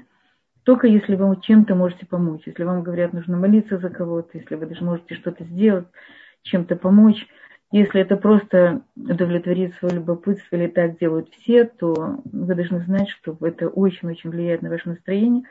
[0.69, 2.43] только если вы чем-то можете помочь.
[2.45, 5.87] Если вам говорят, нужно молиться за кого-то, если вы даже можете что-то сделать,
[6.43, 7.25] чем-то помочь.
[7.71, 13.35] Если это просто удовлетворить свое любопытство или так делают все, то вы должны знать, что
[13.41, 15.41] это очень-очень влияет на ваше настроение.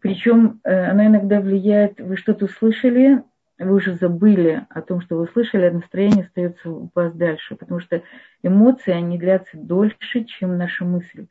[0.00, 3.22] Причем э, оно иногда влияет, вы что-то услышали,
[3.58, 7.80] вы уже забыли о том, что вы услышали, а настроение остается у вас дальше, потому
[7.80, 8.02] что
[8.42, 11.26] эмоции, они длятся дольше, чем наша мысль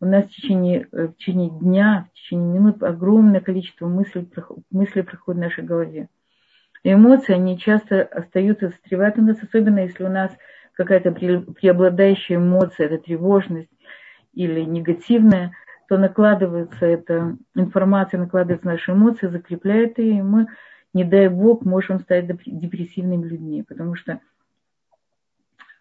[0.00, 4.28] у нас в течение, э, в течение дня, в течение минут огромное количество мыслей,
[4.70, 6.08] мыслей проходит в нашей голове.
[6.84, 10.30] Эмоции, они часто остаются, застревать у нас, особенно если у нас
[10.74, 13.70] какая-то преобладающая эмоция, это тревожность
[14.34, 15.52] или негативная,
[15.88, 20.48] то накладывается эта информация, накладывается наши эмоции, закрепляет ее, и мы,
[20.92, 24.20] не дай бог, можем стать депрессивными людьми, потому что,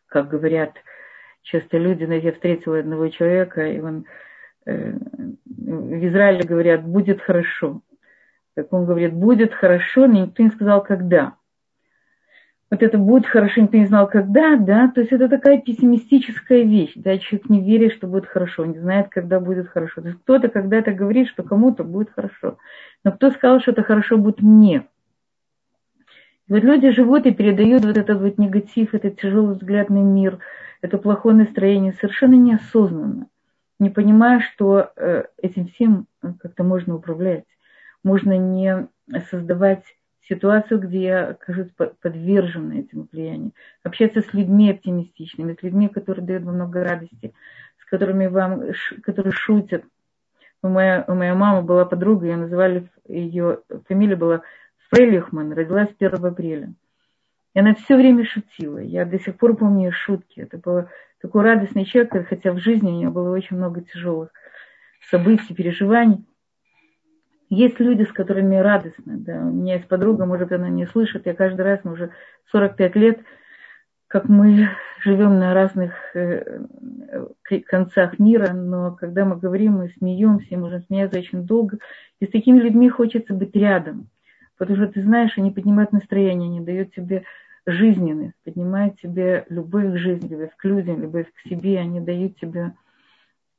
[0.07, 0.75] как говорят,
[1.45, 4.05] часто люди, я встретила одного человека, и он
[4.65, 4.91] э,
[5.45, 7.81] в Израиле говорят, будет хорошо.
[8.55, 11.35] Так он говорит, будет хорошо, но никто не сказал, когда.
[12.71, 16.93] Вот это будет хорошо, никто не знал, когда, да, то есть это такая пессимистическая вещь,
[16.95, 20.01] да, человек не верит, что будет хорошо, не знает, когда будет хорошо.
[20.01, 22.57] То есть кто-то когда-то говорит, что кому-то будет хорошо,
[23.03, 24.87] но кто сказал, что это хорошо будет мне?
[26.47, 30.39] Вот люди живут и передают вот этот вот негатив, этот тяжелый взгляд на мир–
[30.85, 33.27] это плохое настроение совершенно неосознанно,
[33.79, 37.45] не понимая, что э, этим всем э, как-то можно управлять.
[38.03, 38.87] Можно не
[39.31, 39.83] создавать
[40.29, 43.51] ситуацию, где я окажусь подвержена этому влиянию.
[43.83, 47.33] Общаться с людьми оптимистичными, с людьми, которые дают вам много радости,
[47.79, 48.61] с которыми вам,
[49.01, 49.83] которые шутят.
[50.61, 54.41] У моя, у моей мамы была подруга, ее называли, ее фамилия была
[54.89, 56.73] Фрейлихман, родилась 1 апреля.
[57.53, 58.79] И она все время шутила.
[58.79, 60.41] Я до сих пор помню ее шутки.
[60.41, 60.87] Это был
[61.21, 64.29] такой радостный человек, хотя в жизни у нее было очень много тяжелых
[65.09, 66.25] событий, переживаний.
[67.49, 69.17] Есть люди, с которыми радостно.
[69.17, 69.37] Да.
[69.37, 71.25] У меня есть подруга, может, она не слышит.
[71.25, 72.11] Я каждый раз, мы уже
[72.51, 73.19] 45 лет,
[74.07, 74.69] как мы
[74.99, 76.61] живем на разных э,
[77.67, 81.77] концах мира, но когда мы говорим, мы смеемся, можем смеяться очень долго.
[82.19, 84.09] И с такими людьми хочется быть рядом.
[84.57, 87.23] Потому что ты знаешь, они поднимают настроение, они дают тебе
[87.65, 92.73] жизненность, поднимает тебе любовь к жизни, любовь к людям, любовь к себе, они дают тебе,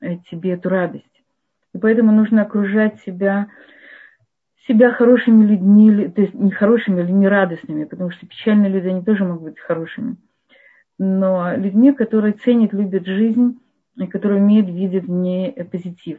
[0.01, 1.23] э, тебе эту радость.
[1.75, 3.49] И поэтому нужно окружать себя,
[4.67, 9.03] себя хорошими людьми, то есть не хорошими или не радостными, потому что печальные люди, они
[9.03, 10.17] тоже могут быть хорошими.
[10.99, 13.59] Но людьми, которые ценят, любят жизнь,
[13.97, 16.19] и которые умеют видеть в ней позитив.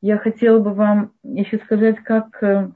[0.00, 2.70] Я хотела бы вам еще сказать, как э,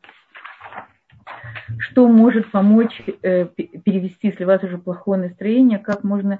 [1.78, 6.38] что может помочь э, перевести, если у вас уже плохое настроение, как можно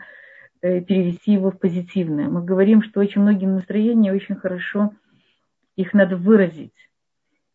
[0.60, 2.28] э, перевести его в позитивное.
[2.28, 4.92] Мы говорим, что очень многим настроения очень хорошо
[5.76, 6.74] их надо выразить.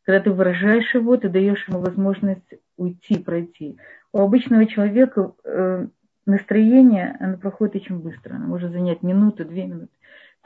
[0.03, 3.77] Когда ты выражаешь его, ты даешь ему возможность уйти, пройти.
[4.11, 5.87] У обычного человека э,
[6.25, 8.35] настроение, оно проходит очень быстро.
[8.35, 9.89] Оно может занять минуту, две минуты.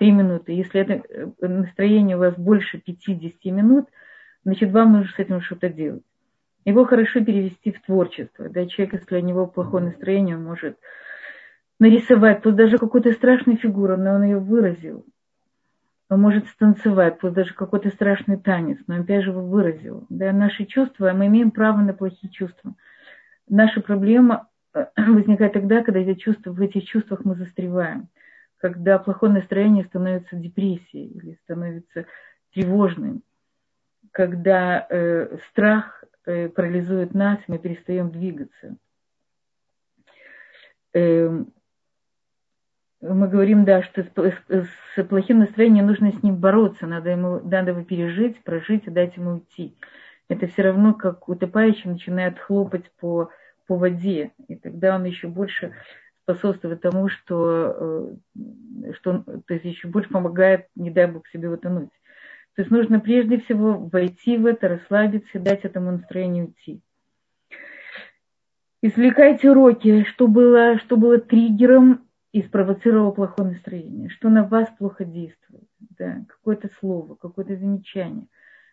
[0.02, 0.54] 3 минуты.
[0.54, 1.04] Если это
[1.48, 3.88] настроение у вас больше 50 минут,
[4.44, 6.02] значит, вам нужно с этим что-то делать.
[6.66, 8.50] Его хорошо перевести в творчество.
[8.50, 10.78] Да, человек, если у него плохое настроение, он может
[11.80, 15.04] нарисовать, пусть даже какую-то страшную фигуру, но он ее выразил.
[16.10, 20.06] Он может станцевать, пусть даже какой-то страшный танец, но опять же его выразил.
[20.10, 22.76] Да, наши чувства, мы имеем право на плохие чувства.
[23.50, 28.10] Наша проблема э, возникает тогда, когда эти чувства, в этих чувствах мы застреваем.
[28.58, 32.06] Когда плохое настроение становится депрессией или становится
[32.54, 33.24] тревожным.
[34.12, 38.78] Когда э, страх парализует нас, мы перестаем двигаться.
[40.94, 41.44] Э,
[43.02, 47.84] мы говорим, да, что с, плохим настроением нужно с ним бороться, надо, ему, надо его
[47.84, 49.76] пережить, прожить и дать ему уйти.
[50.28, 53.32] Это все равно, как утопающий начинает хлопать по,
[53.68, 55.74] по воде, и тогда он еще больше
[56.24, 61.90] способствует тому, что, э, что то есть еще больше помогает, не дай Бог, себе утонуть.
[62.56, 66.82] То есть нужно прежде всего войти в это, расслабиться, дать этому настроению уйти.
[68.82, 75.06] Извлекайте уроки, что было, что было триггером и спровоцировало плохое настроение, что на вас плохо
[75.06, 78.28] действует, да, какое-то слово, какое-то замечание,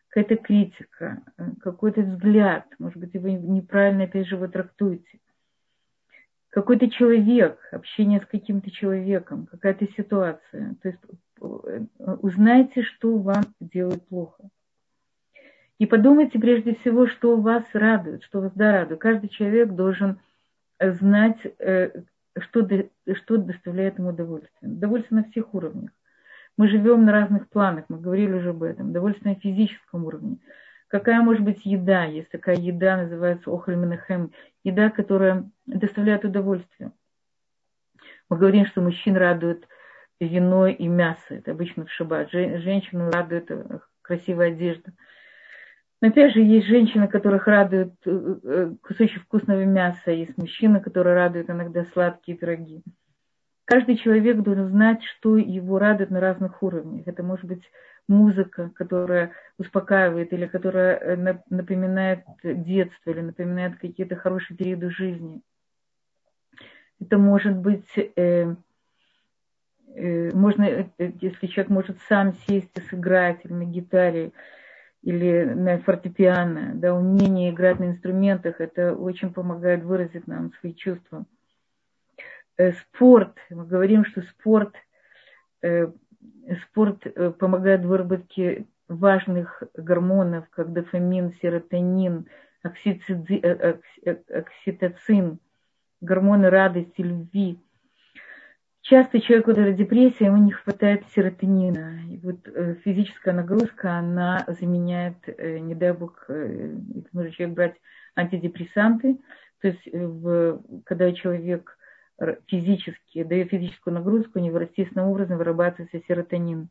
[0.08, 5.20] какая-то критика, э, какой-то взгляд, может быть, вы неправильно, опять же, вы трактуете.
[6.50, 10.76] Какой-то человек, общение с каким-то человеком, какая-то ситуация.
[10.82, 11.00] То есть
[11.40, 14.48] узнайте, что вам делает плохо.
[15.78, 19.00] И подумайте прежде всего, что вас радует, что вас да радует.
[19.00, 20.18] Каждый человек должен
[20.80, 22.02] знать, э,
[22.38, 22.68] что,
[23.14, 24.72] что доставляет ему удовольствие.
[24.72, 25.90] Удовольствие на всех уровнях.
[26.56, 28.90] Мы живем на разных планах, мы говорили уже об этом.
[28.90, 30.38] Удовольствие на физическом уровне.
[30.88, 32.04] Какая может быть еда?
[32.04, 34.32] Есть такая еда, называется охоль менахем.
[34.64, 36.90] Еда, которая доставляет удовольствие.
[38.28, 39.68] Мы говорим, что мужчин радует
[40.20, 41.34] вино и мясо.
[41.34, 42.30] Это обычно в шаббат.
[42.30, 44.92] Женщину радует э, красивая одежда.
[46.00, 51.14] Но опять же, есть женщины, которых радует э, э, кусочек вкусного мяса, есть мужчины, которые
[51.14, 52.82] радуют иногда сладкие пироги.
[53.64, 57.06] Каждый человек должен знать, что его радует на разных уровнях.
[57.06, 57.62] Это может быть
[58.08, 65.42] музыка, которая успокаивает, или которая напоминает детство, или напоминает какие-то хорошие периоды жизни.
[66.98, 67.86] Это может быть,
[69.94, 74.32] можно, если человек может сам сесть и сыграть, или на гитаре,
[75.02, 81.24] или на фортепиано, да, умение играть на инструментах, это очень помогает выразить нам свои чувства.
[82.58, 84.74] Э, спорт, мы говорим, что спорт,
[85.62, 85.92] э,
[86.64, 92.26] спорт э, помогает выработке важных гормонов, как дофамин, серотонин,
[94.28, 95.38] окситоцин,
[96.00, 97.60] гормоны радости, любви.
[98.88, 102.00] Часто человеку, когда депрессия, ему не хватает серотонина.
[102.10, 106.74] И вот э, физическая нагрузка, она заменяет, э, не дай бог, э,
[107.12, 107.74] может человек брать
[108.16, 109.18] антидепрессанты.
[109.60, 111.76] То есть в, когда человек
[112.46, 116.70] физически дает физическую нагрузку, у него естественным образом вырабатывается серотонин.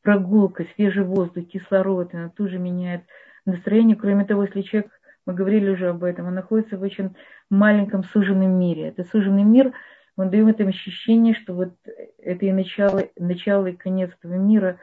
[0.00, 3.02] Прогулка, свежий воздух, кислород, она тоже меняет
[3.44, 3.96] настроение.
[3.96, 4.92] Кроме того, если человек,
[5.26, 7.16] мы говорили уже об этом, он находится в очень
[7.50, 8.88] маленьком суженном мире.
[8.88, 9.72] Это суженный мир–
[10.16, 11.72] он дает им ощущение, что вот
[12.18, 14.78] это и начало, начало и конец этого мира,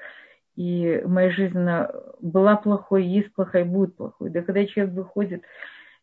[0.55, 4.29] и моя жизнь она была плохой, есть плохая, будет плохой.
[4.29, 5.43] Да когда человек выходит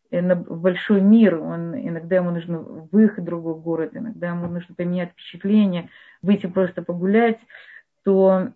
[0.09, 4.73] э, на большой мир, он, иногда ему нужно выехать в другой город, иногда ему нужно
[4.73, 5.89] поменять впечатление,
[6.21, 7.39] выйти просто погулять,
[8.03, 8.51] то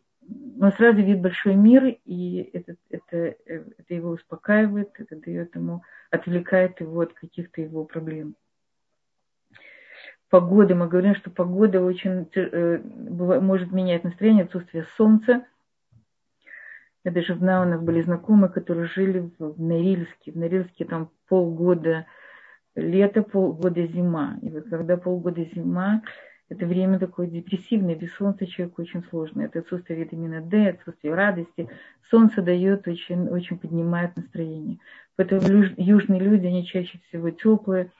[0.61, 6.79] он сразу видит большой мир, и это, это, это его успокаивает, это дает ему, отвлекает
[6.79, 8.35] его от каких-то его проблем
[10.31, 10.73] погоды.
[10.73, 15.45] Мы говорим, что погода очень э, может менять настроение, отсутствие солнца.
[17.03, 20.31] Я даже знаю, у нас были знакомые, которые жили в Норильске.
[20.31, 22.05] В Норильске там полгода
[22.75, 24.37] лето, полгода зима.
[24.41, 26.01] И вот когда полгода зима,
[26.47, 29.41] это время такое депрессивное, без солнца человеку очень сложно.
[29.41, 31.67] Это отсутствие витамина D, отсутствие радости.
[32.09, 34.79] Солнце дает, очень, очень поднимает настроение.
[35.17, 35.41] Поэтому
[35.75, 37.91] южные люди, они чаще всего теплые,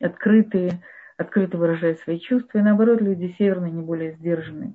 [0.00, 0.82] открытые,
[1.18, 4.74] открыто выражают свои чувства, и наоборот, люди северные не более сдержанные.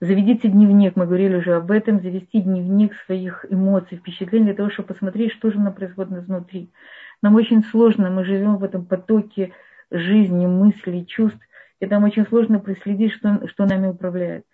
[0.00, 4.88] Заведите дневник, мы говорили уже об этом, завести дневник своих эмоций, впечатлений, для того, чтобы
[4.88, 6.72] посмотреть, что же нам происходит внутри.
[7.20, 9.52] Нам очень сложно, мы живем в этом потоке
[9.90, 11.40] жизни, мыслей, чувств,
[11.80, 14.46] и нам очень сложно проследить, что, что нами управляет.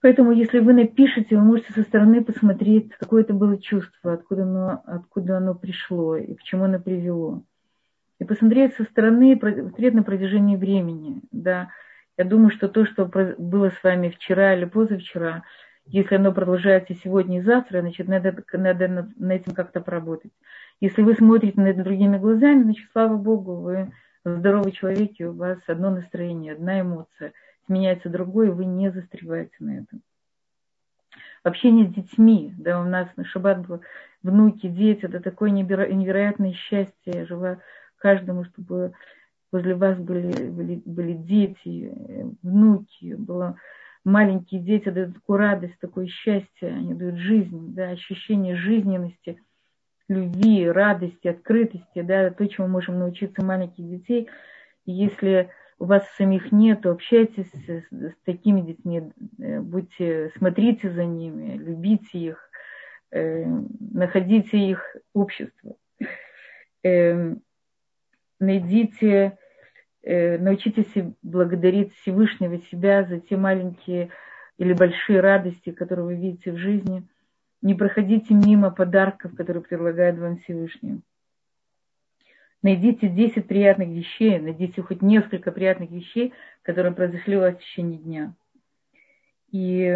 [0.00, 4.82] Поэтому, если вы напишете, вы можете со стороны посмотреть, какое это было чувство, откуда оно,
[4.86, 7.42] откуда оно пришло и к чему оно привело
[8.20, 11.70] и посмотреть со стороны, посмотреть на протяжении времени, да,
[12.16, 15.42] Я думаю, что то, что было с вами вчера или позавчера,
[15.86, 20.32] если оно продолжается сегодня и завтра, значит, надо, надо над этим как-то поработать.
[20.80, 23.90] Если вы смотрите на это другими глазами, значит, слава Богу, вы
[24.22, 27.32] здоровый человек, и у вас одно настроение, одна эмоция,
[27.64, 30.02] сменяется другой, и вы не застреваете на этом.
[31.42, 33.80] Общение с детьми, да, у нас на шаббат было
[34.22, 36.92] внуки, дети, это такое невероятное счастье.
[37.14, 37.62] Я желаю
[38.00, 38.92] каждому, чтобы
[39.52, 41.92] возле вас были, были, были дети,
[42.42, 43.56] внуки, было
[44.04, 49.40] маленькие дети дают такую радость, такое счастье, они дают жизнь, да, ощущение жизненности,
[50.08, 54.28] любви, радости, открытости, да, то, чему можем научиться маленьких детей.
[54.86, 60.90] И если у вас самих нет, то общайтесь с, с такими детьми, э, будьте, смотрите
[60.90, 62.50] за ними, любите их,
[63.12, 65.76] э, находите их общество.
[66.82, 67.34] Э,
[68.40, 69.38] найдите
[70.02, 70.90] Э, научитесь
[71.22, 74.10] благодарить Всевышнего себя за те маленькие
[74.56, 77.06] или большие радости, которые вы видите в жизни.
[77.60, 81.02] Не проходите мимо подарков, которые предлагает вам Всевышний.
[82.62, 86.32] Найдите 10 приятных вещей, найдите хоть несколько приятных вещей,
[86.62, 88.34] которые произошли у вас в течение дня.
[89.50, 89.94] И,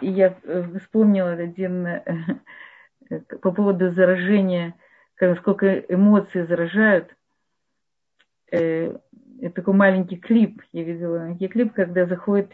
[0.00, 2.04] и я э, вспомнила один э,
[3.42, 4.74] по поводу заражения,
[5.36, 7.14] сколько эмоций заражают–
[8.52, 8.98] э,
[9.54, 12.50] такой маленький клип, я видела маленький клип, когда заходит,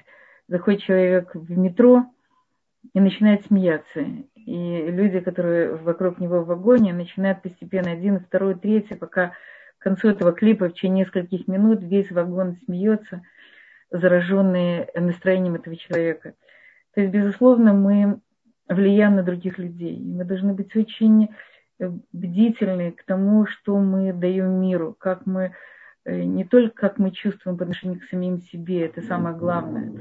[0.46, 2.06] заходит человек в метро
[2.94, 4.00] и начинает смеяться.
[4.36, 9.32] И люди, которые вокруг него в вагоне, начинают постепенно один, второй, третий, пока
[9.78, 13.22] к концу этого клипа в течение нескольких минут весь вагон смеется,
[13.90, 16.34] зараженный настроением этого человека.
[16.94, 18.20] То есть, безусловно, мы
[18.68, 19.98] влияем на других людей.
[19.98, 21.28] Мы должны быть очень
[22.12, 25.55] бдительны к тому, что мы даем миру, как мы
[26.09, 29.93] Э, не только как мы чувствуем по отношению к самим себе, это самое главное,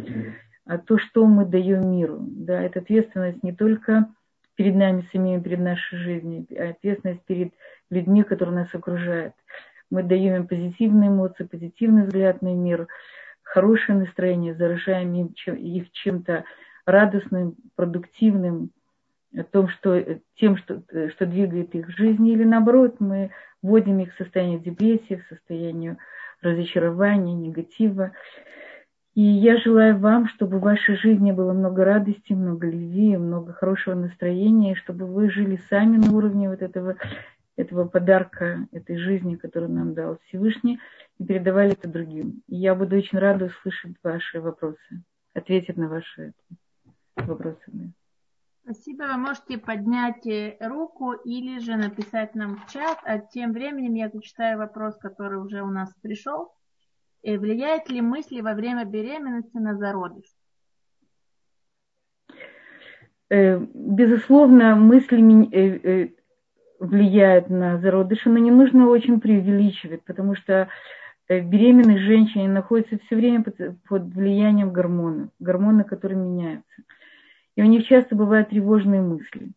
[0.65, 2.19] а то, что мы даем миру.
[2.21, 4.07] Да, это ответственность не только
[4.55, 7.53] перед нами самими, перед нашей жизнью, а ответственность перед
[7.89, 9.33] людьми, которые нас окружают.
[9.91, 12.87] Мы даем им позитивные эмоции, позитивный взгляд на мир,
[13.43, 16.45] хорошее настроение, заражаем их чем-то
[16.85, 18.71] радостным, продуктивным,
[19.37, 23.31] о том, что, тем, что, что двигает их жизнь, или наоборот, мы
[23.61, 25.97] вводим их в состояние депрессии, в состояние
[26.41, 28.11] разочарования, негатива.
[29.15, 33.95] И я желаю вам, чтобы в вашей жизни было много радости, много любви, много хорошего
[33.95, 36.95] настроения, и чтобы вы жили сами на уровне вот этого,
[37.55, 40.79] этого подарка, этой жизни, которую нам дал Всевышний,
[41.17, 42.43] и передавали это другим.
[42.47, 46.33] И я буду очень рада услышать ваши вопросы, ответить на ваши
[47.15, 47.71] вопросы.
[48.69, 49.03] Спасибо.
[49.03, 52.97] Вы можете поднять э, руку или же написать нам в чат.
[53.05, 56.51] А тем временем я зачитаю вопрос, который уже у нас пришел.
[57.21, 60.25] И влияет ли мысли во время беременности на зародыш?
[63.29, 65.21] Э, безусловно, мысли
[65.55, 66.09] э,
[66.81, 70.67] влияют на зародыш, но не нужно очень преувеличивать, потому что
[71.29, 73.45] беременные женщины находятся все время
[73.87, 76.83] под влиянием гормонов, гормоны, которые меняются
[77.57, 79.51] и у них часто бывают тревожные мысли.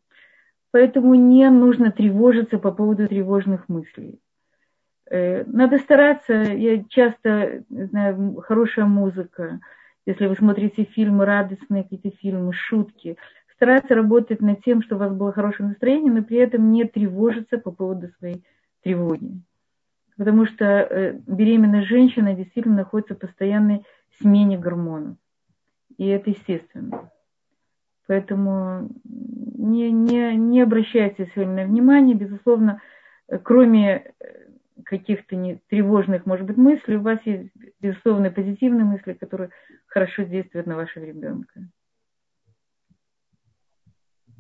[0.72, 4.20] Поэтому не нужно тревожиться по поводу тревожных мыслей.
[5.11, 9.61] Э, надо стараться, я часто, знаю, хорошая музыка,
[10.07, 13.18] если вы смотрите фильмы радостные, какие-то фильмы, шутки,
[13.55, 17.59] стараться работать над тем, чтобы у вас было хорошее настроение, но при этом не тревожиться
[17.59, 18.42] по поводу своей
[18.82, 19.42] тревоги.
[20.16, 23.84] Потому что э, беременная женщина действительно находится в постоянной
[24.22, 25.16] смене гормонов.
[25.98, 27.11] И это естественно.
[28.11, 32.14] Поэтому не, не, не обращайте сегодня внимания.
[32.14, 32.82] Безусловно,
[33.44, 34.48] кроме э,
[34.84, 39.50] каких-то не, тревожных, может быть, мыслей, у вас есть, безусловно, позитивные мысли, которые
[39.86, 41.68] хорошо действуют на вашего ребенка.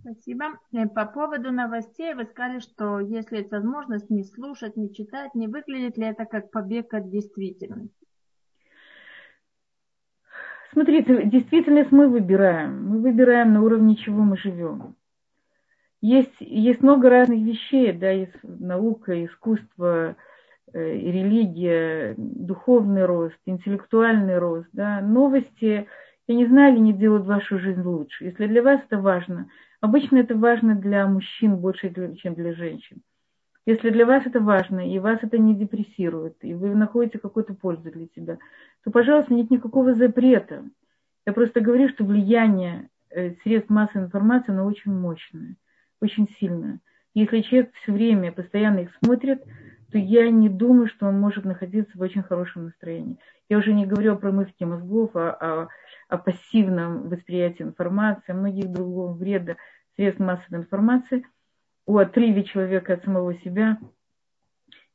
[0.00, 0.58] Спасибо.
[0.72, 5.46] Э, по поводу новостей вы сказали, что если есть возможность не слушать, не читать, не
[5.46, 7.99] выглядит ли это как побег от действительности?
[10.72, 12.88] Смотрите, действительность мы выбираем.
[12.88, 14.94] Мы выбираем на уровне чего мы живем.
[16.00, 20.16] Есть, есть много разных вещей, да, есть наука, искусство,
[20.72, 25.86] э, религия, духовный рост, интеллектуальный рост, да, новости,
[26.26, 28.24] я не знаю, ли не делают вашу жизнь лучше.
[28.24, 29.50] Если для вас это важно,
[29.80, 31.92] обычно это важно для мужчин больше,
[32.22, 33.02] чем для женщин.
[33.66, 37.90] Если для вас это важно, и вас это не депрессирует, и вы находите какую-то пользу
[37.90, 38.38] для себя,
[38.84, 40.64] то, пожалуйста, нет никакого запрета.
[41.26, 45.56] Я просто говорю, что влияние э, средств массовой информации, оно очень мощное,
[46.00, 46.80] очень сильное.
[47.14, 49.42] Если человек все время постоянно их смотрит,
[49.90, 53.18] то я не думаю, что он может находиться в очень хорошем настроении.
[53.48, 55.68] Я уже не говорю о промывке мозгов, а о,
[56.08, 59.56] о пассивном восприятии информации, о многих других вреда
[59.96, 61.26] средств массовой информации,
[61.90, 63.78] о отрыве человека от самого себя.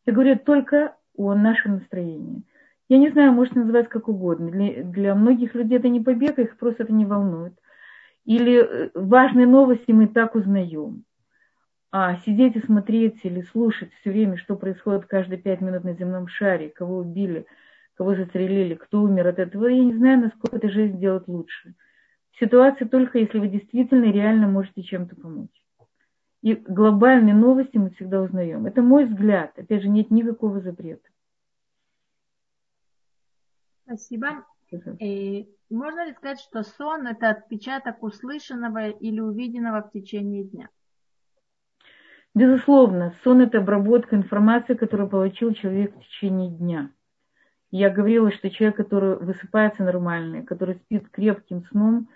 [0.06, 2.44] Я говорю только о нашем настроении.
[2.88, 4.52] Я не знаю, можно называть как угодно.
[4.52, 7.54] Для, для многих людей это не побег, их просто это не волнует.
[8.24, 11.04] Или э, важные новости мы так узнаем.
[11.92, 16.28] А сидеть и смотреть или слушать все время, что происходит каждые пять минут на земном
[16.28, 17.46] шаре, кого убили,
[17.96, 21.74] кого застрелили, кто умер от этого, я не знаю, насколько эта жизнь делать лучше.
[22.40, 25.65] Ситуация только, если вы действительно реально можете чем-то помочь.
[26.46, 28.68] И глобальные новости мы всегда узнаем.
[28.68, 29.58] Это мой взгляд.
[29.58, 31.10] Опять же, нет никакого запрета.
[33.84, 34.46] Спасибо.
[35.00, 40.70] И можно ли сказать, что сон– это отпечаток услышанного или увиденного в течение дня?
[42.36, 46.92] Безусловно, сон– это обработка информации, которую получил человек в течение дня.
[47.72, 52.08] Я говорила, что человек, который высыпается нормально, который спит крепким сном,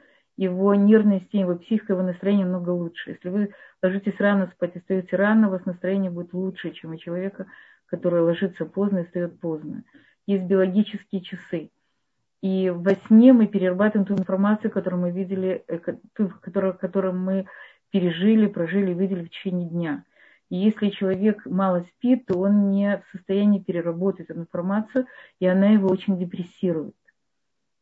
[0.42, 3.12] его нервная система, его психика, его настроение много лучше.
[3.12, 6.98] Если вы ложитесь рано спать и встаете рано, у вас настроение будет лучше, чем у
[6.98, 7.48] человека,
[7.88, 9.84] который ложится поздно и встает поздно
[10.30, 11.72] есть биологические часы.
[12.42, 15.80] И во сне мы перерабатываем ту информацию, которую мы видели, э,
[16.16, 17.46] ту, которую, которую мы
[17.90, 20.04] пережили, прожили, видели в течение дня.
[20.50, 25.08] И если человек мало спит, то он не в состоянии переработать эту информацию,
[25.40, 26.96] и она его очень депрессирует.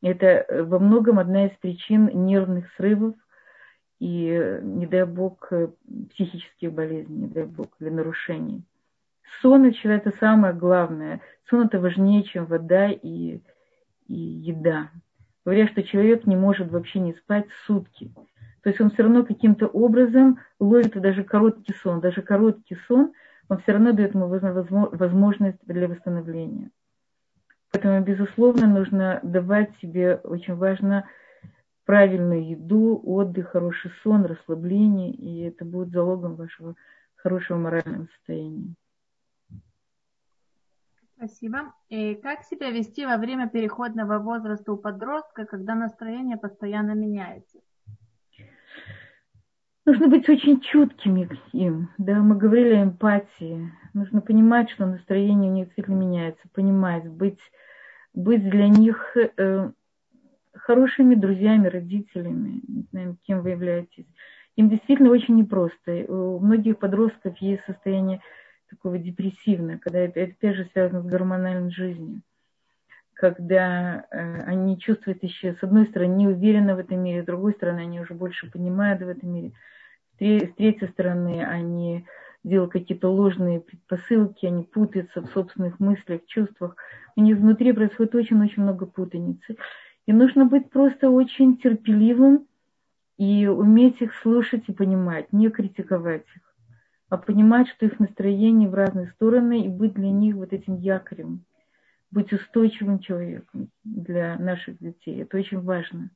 [0.01, 3.15] Это э, во многом одна из причин нервных срывов
[3.99, 5.69] и, не дай бог, э,
[6.11, 8.63] психических болезней, не дай бог, или нарушений.
[9.41, 11.21] Сон это самое главное.
[11.49, 13.39] Сон это важнее, чем вода и,
[14.07, 14.89] и еда.
[15.45, 18.11] Говорят, что человек не может вообще не спать сутки.
[18.63, 22.01] То есть он все равно каким-то образом ловит даже короткий сон.
[22.01, 23.13] Даже короткий сон,
[23.47, 26.69] он все равно дает ему возможность для восстановления.
[27.77, 31.07] Поэтому, безусловно, нужно давать себе, очень важно,
[31.85, 36.73] правильную еду, отдых, хороший сон, расслабление, и это будет залогом вашего
[37.15, 38.73] хорошего морального состояния.
[41.17, 41.71] Спасибо.
[41.89, 47.59] И как себя вести во время переходного возраста у подростка, когда настроение постоянно меняется?
[49.85, 51.89] Нужно быть очень чуткими к ним.
[51.99, 53.71] Да, мы говорили о эмпатии.
[53.93, 57.39] Нужно понимать, что настроение у них действительно меняется, понимать, быть,
[58.17, 59.71] быть для них э,
[60.53, 64.07] хорошими друзьями, родителями, не знаю, кем вы являетесь.
[64.55, 65.91] Им действительно очень непросто.
[66.07, 68.21] У многих подростков есть состояние
[68.69, 72.21] такого депрессивного, когда это опять же связано с гормональной жизнью,
[73.13, 77.53] когда э, они чувствуют еще, с одной стороны, не уверены в этом мире, с другой
[77.53, 79.51] стороны, они уже больше понимают в этом мире,
[80.19, 82.07] с третьей стороны, они
[82.47, 86.75] делают какие-то ложные предпосылки, они путаются в собственных мыслях, чувствах.
[87.15, 89.57] У них внутри происходит очень-очень много путаницы.
[90.05, 92.47] И нужно быть просто очень терпеливым
[93.17, 96.47] и уметь их слушать и понимать, не критиковать их
[97.09, 101.45] а понимать, что их настроение в разные стороны и быть для них вот этим якорем,
[102.11, 105.21] быть устойчивым человеком для наших детей.
[105.21, 106.09] Это очень важно.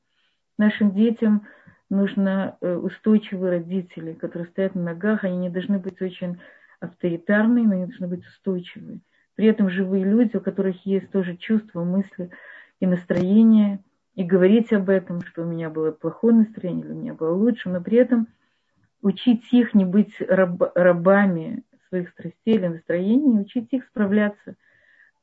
[0.58, 1.48] Нашим детям
[1.92, 6.40] нужно э, устойчивые родители, которые стоят на ногах, они не должны быть очень
[6.80, 9.02] авторитарные, но они должны быть устойчивые.
[9.36, 12.32] При этом живые люди, у которых есть тоже чувства, мысли
[12.80, 13.84] и настроение,
[14.16, 17.70] и говорить об этом, что у меня было плохое настроение или у меня было лучше,
[17.70, 18.28] но при этом–
[19.02, 24.56] учить их не быть раб, рабами своих страстей или настроений, учить их справляться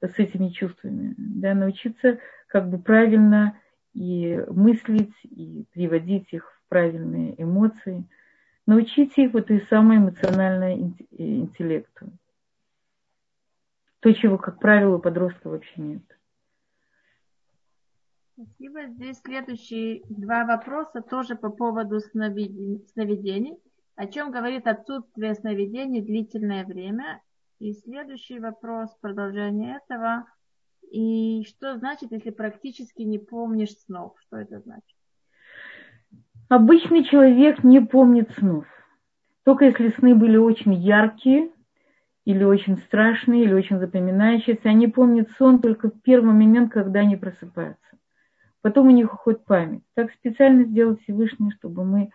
[0.01, 3.59] с этими чувствами, да, научиться как бы правильно
[3.95, 8.05] и мыслить, и приводить их правильные эмоции,
[8.66, 10.75] научить их вот и самое эмоциональное
[11.11, 12.11] интеллекту.
[14.01, 16.03] То, чего, как правило, у подростка вообще нет.
[18.35, 18.87] Спасибо.
[18.87, 23.59] Здесь следующие два вопроса тоже по поводу сновидений
[23.99, 27.21] о чем говорит отсутствие сновидений длительное время.
[27.59, 30.25] И следующий вопрос, продолжение этого.
[30.93, 34.14] И что значит, если практически не помнишь снов?
[34.21, 34.98] Что это значит?
[36.49, 38.65] Обычный человек не помнит снов.
[39.45, 41.51] Только если сны были очень яркие,
[42.25, 47.17] или очень страшные, или очень запоминающиеся, они помнят сон только в первый момент, когда они
[47.17, 47.81] просыпаются.
[48.61, 49.83] Потом у них уходит память.
[49.95, 52.11] Так специально сделал Всевышний, чтобы мы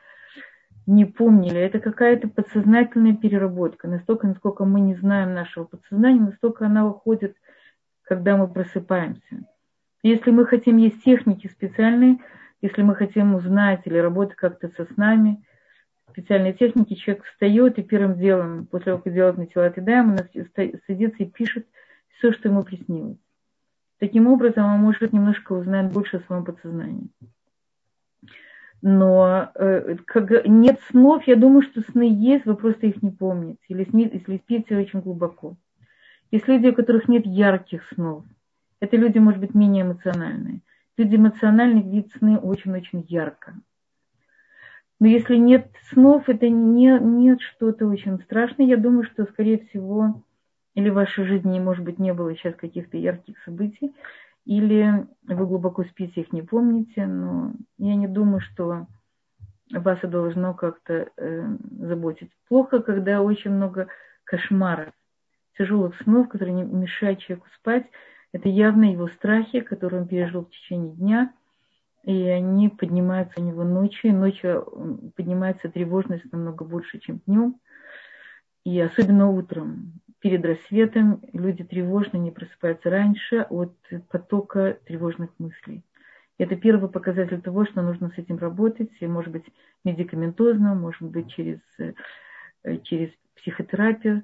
[0.86, 1.60] не помнили.
[1.60, 3.88] Это какая-то подсознательная переработка.
[3.88, 7.36] Настолько, насколько мы не знаем нашего подсознания, настолько она уходит,
[8.04, 9.48] когда мы просыпаемся.
[10.04, 12.20] Если мы хотим, есть техники специальные,
[12.64, 15.44] если мы хотим узнать или работать как-то со снами,
[16.10, 20.20] специальной техники человек встает и первым делом, после того, как делает Натилат Идаем, он
[20.88, 21.68] садится и пишет
[22.18, 23.18] все, что ему приснилось.
[24.00, 27.10] Таким образом, он может немножко узнать больше о своем подсознании.
[28.82, 33.60] Но э, как нет снов, я думаю, что сны есть, вы просто их не помните.
[33.68, 35.58] Или, сни, если спите очень глубоко.
[36.32, 38.24] Есть люди, у которых нет ярких снов.
[38.80, 40.62] Это люди, может быть, менее эмоциональные.
[40.98, 43.56] Люди видят сны очень-очень ярко.
[45.00, 48.68] Но если нет снов, это не, нет что-то очень страшное.
[48.68, 50.24] Я думаю, что, скорее всего,
[50.76, 53.94] или в вашей жизни, может быть, не было сейчас каких-то ярких событий,
[54.46, 58.88] или вы глубоко спите, их не помните, но я не думаю, что
[59.72, 62.30] вас это должно как-то э, заботить.
[62.48, 63.88] Плохо, когда очень много
[64.24, 64.94] кошмаров,
[65.58, 67.86] тяжелых снов, которые не мешают человеку спать.
[68.34, 71.34] Это явно его страхи, которые он пережил в течение дня,
[72.04, 77.60] и они поднимаются у него ночью, и ночью поднимается тревожность намного больше, чем днем,
[78.66, 83.76] и особенно утром перед рассветом люди тревожно не просыпаются раньше от
[84.10, 85.84] потока тревожных мыслей.
[86.38, 89.46] Это первый показатель того, что нужно с этим работать, и, может быть,
[89.84, 94.24] медикаментозно, может быть, через, э, через психотерапию,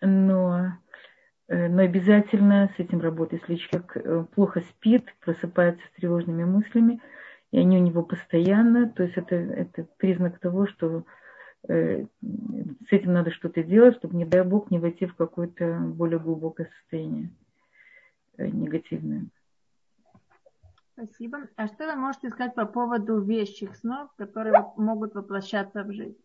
[0.00, 0.78] но,
[1.68, 3.42] но обязательно с этим работать.
[3.48, 7.00] Если человек э, плохо спит, просыпается с тревожными мыслями,
[7.50, 11.04] и они у него постоянно, то есть это, это признак того, что
[11.68, 16.18] Э, с этим надо что-то делать, чтобы, не дай бог, не войти в какое-то более
[16.18, 17.30] глубокое состояние
[18.38, 19.26] э, негативное.
[20.94, 21.48] Спасибо.
[21.56, 26.18] А что вы можете сказать по поводу вещих снов, которые могут воплощаться в жизнь?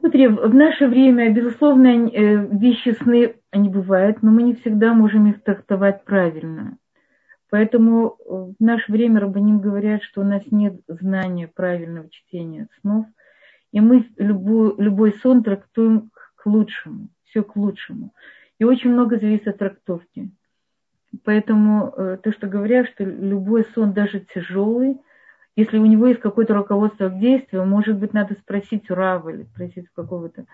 [0.00, 5.26] Смотри, в наше время, безусловно, э, вещи сны, они бывают, но мы не всегда можем
[5.26, 6.78] их трактовать правильно.
[7.50, 13.06] Поэтому в наше время Рабаним говорят, что у нас нет знания правильного чтения снов–
[13.72, 18.12] и мы любой, любой сон трактуем к лучшему, все к лучшему.
[18.58, 20.30] И очень много зависит от трактовки.
[21.24, 24.98] Поэтому э, то, что говорят, что любой сон, даже тяжелый,
[25.56, 29.42] если у него есть какое-то руководство к действию, может быть, надо спросить у Рава или
[29.44, 30.46] спросить у какого-то.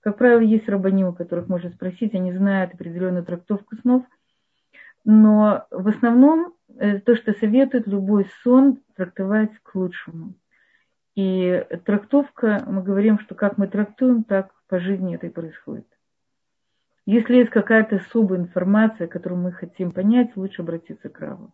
[0.00, 4.04] Как правило, есть рабани, у которых можно спросить, они знают определенную трактовку снов.
[5.04, 10.34] Но в основном э, то, что советуют, любой сон трактовать к лучшему.
[11.14, 15.86] И трактовка, мы говорим, что как мы трактуем, так по жизни это и происходит.
[17.04, 21.52] Если есть какая-то особая информация, которую мы хотим понять, лучше обратиться к Раву.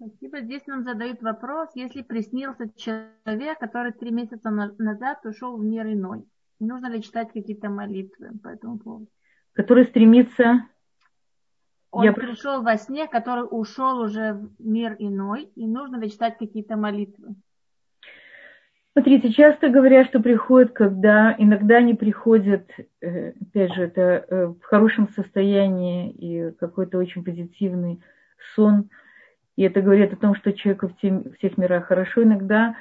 [0.00, 0.40] Спасибо.
[0.40, 6.24] Здесь нам задают вопрос, если приснился человек, который три месяца назад ушел в мир иной,
[6.60, 9.08] нужно ли читать какие-то молитвы по этому поводу?
[9.54, 10.64] Который стремится
[11.90, 12.12] он я...
[12.12, 17.34] пришел во сне, который ушел уже в мир иной, и нужно ли читать какие-то молитвы?
[18.92, 22.68] Смотрите, часто говорят, что приходят, когда иногда они приходят,
[23.00, 28.00] э, опять же, это э, в хорошем состоянии и какой-то очень позитивный
[28.54, 28.90] сон.
[29.58, 32.22] И это говорит о том, что человеку в, тем, в тех мирах хорошо.
[32.22, 32.76] Иногда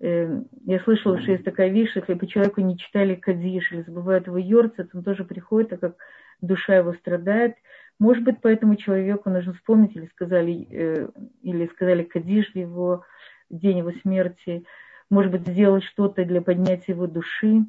[0.00, 4.26] э, я слышала, что есть такая вещь, если бы человеку не читали Кадиш или забывают
[4.26, 5.96] его Йорцет, он тоже приходит, так как
[6.40, 7.56] душа его страдает–
[8.02, 11.08] может быть, поэтому человеку нужно вспомнить, или сказали, э,
[11.42, 13.04] или сказали Кадиш в его
[13.48, 14.64] день его смерти,
[15.08, 17.64] может быть, сделать что-то для поднятия его души.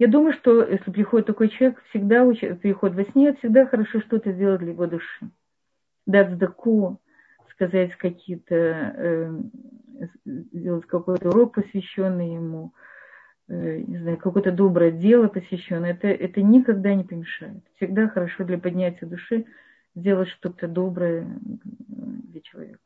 [0.00, 2.24] Я думаю, что если приходит такой человек, всегда
[2.56, 5.30] приходит во сне, всегда хорошо что-то сделать для его души.
[6.04, 6.98] Дать сдаку,
[7.54, 9.40] сказать какие-то, э,
[10.24, 12.72] сделать какой-то урок, посвященный ему,
[13.46, 17.62] Э, не знаю, какое-то доброе дело посвященное, это, это никогда не помешает.
[17.76, 19.46] Всегда хорошо для поднятия души
[19.94, 22.78] сделать что-то доброе для человека.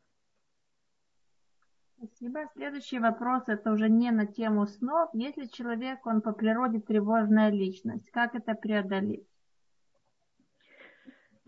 [1.96, 2.40] Спасибо.
[2.54, 5.10] Следующий вопрос, это уже не на тему снов.
[5.12, 9.26] Если человек, он по природе тревожная личность, как это преодолеть?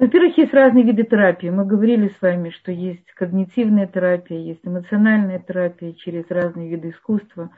[0.01, 1.51] Во-первых, есть разные виды терапии.
[1.51, 7.51] Мы говорили с вами, что есть когнитивная терапия, есть эмоциональная терапия через разные виды искусства.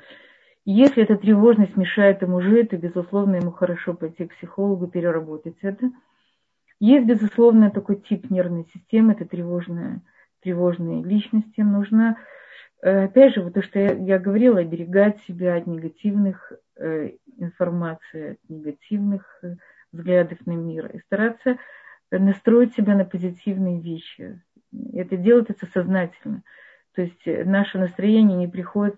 [0.65, 5.93] Если эта тревожность мешает ему жить, то, безусловно, ему хорошо пойти к психологу, переработать это.
[6.81, 10.03] Есть, безусловно, такой тип нервной системы, это тревожная,
[10.43, 11.61] тревожные личности.
[11.61, 12.17] Нужно,
[12.83, 18.33] э, опять же, вот то, что я, я говорила, оберегать себя от негативных э, информации,
[18.33, 19.55] от негативных э,
[19.93, 21.57] взглядов на мир и стараться
[22.19, 24.41] настроить себя на позитивные вещи.
[24.93, 26.43] Это делать это сознательно.
[26.95, 28.97] То есть наше настроение не приходит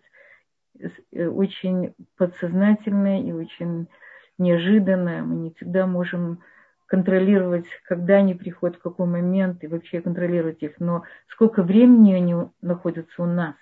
[1.12, 3.88] Э, очень подсознательное и очень
[4.38, 5.22] неожиданное.
[5.22, 6.40] Мы не всегда можем
[6.86, 10.72] контролировать, когда они приходят, в какой момент, и вообще контролировать их.
[10.78, 13.54] Но сколько времени они находятся у нас,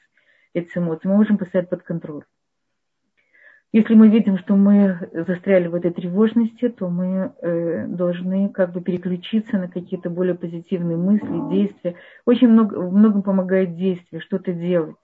[0.55, 2.25] эти эмоции, мы можем поставить под контроль.
[3.73, 8.83] Если мы видим, что мы застряли в этой тревожности, то мы э, должны как бы
[8.83, 11.95] переключиться на какие-то более позитивные мысли, действия.
[12.27, 14.97] Очень много, многом помогает действие, что-то делать.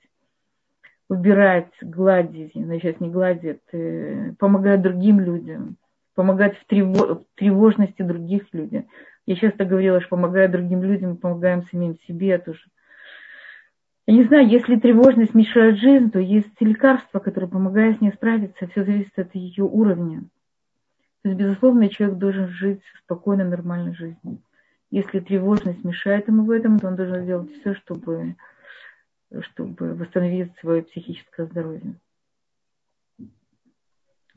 [1.09, 5.77] Убирать, гладить, ну, сейчас не гладит, э, помогать другим людям,
[6.15, 8.85] помогать в, трево, в тревожности других людей.
[9.25, 12.61] Я часто говорила, что помогая другим людям, помогаем самим себе тоже.
[14.09, 18.67] Я не знаю, если тревожность мешает жизнь, то есть лекарства, которые помогают с ней справиться.
[18.67, 20.23] Все зависит от ее уровня.
[21.21, 24.39] То есть, безусловно, человек должен жить спокойно, нормальной жизнью.
[24.91, 28.37] Если тревожность мешает ему в этом, то он должен сделать все, чтобы,
[29.41, 31.97] чтобы восстановить свое психическое здоровье.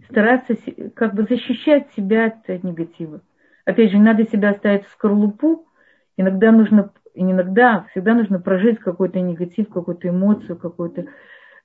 [0.09, 0.53] Стараться
[0.95, 3.21] как бы защищать себя от негатива.
[3.63, 5.65] Опять же, не надо себя ставить в скорлупу.
[6.17, 11.05] Иногда нужно иногда всегда нужно прожить какой-то негатив, какую-то эмоцию, какое-то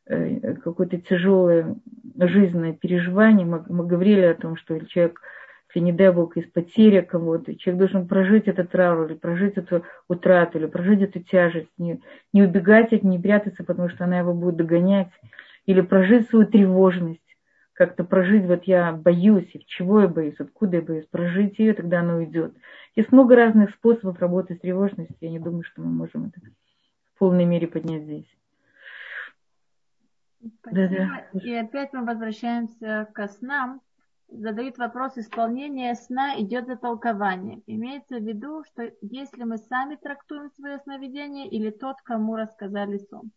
[0.07, 1.77] э, какое-то тяжелое
[2.19, 3.47] жизненное переживание.
[3.47, 5.21] Мы, мы говорили о том, что человек,
[5.69, 9.85] если не дай Бог, из потери кого-то, человек должен прожить этот траур, или прожить эту
[10.09, 12.01] утрату, или прожить эту тяжесть, не,
[12.33, 15.09] не убегать от нее, не прятаться, потому что она его будет догонять,
[15.67, 17.26] или прожить свою тревожность,
[17.77, 22.01] как-то прожить, вот я боюсь, и чего я боюсь, откуда я боюсь, прожить ее, тогда
[22.01, 22.55] она уйдет.
[22.97, 25.17] Есть много разных способов работы с тревожностью.
[25.21, 26.41] Я не думаю, что мы можем это
[27.15, 28.39] в полной мере поднять здесь.
[30.41, 31.27] Да, да.
[31.35, 33.83] И опять мы возвращаемся к снам.
[34.29, 37.61] Задают вопрос, исполнение сна идет за толкование.
[37.67, 43.31] Имеется в виду, что если мы сами трактуем свое сновидение или тот, кому рассказали сон.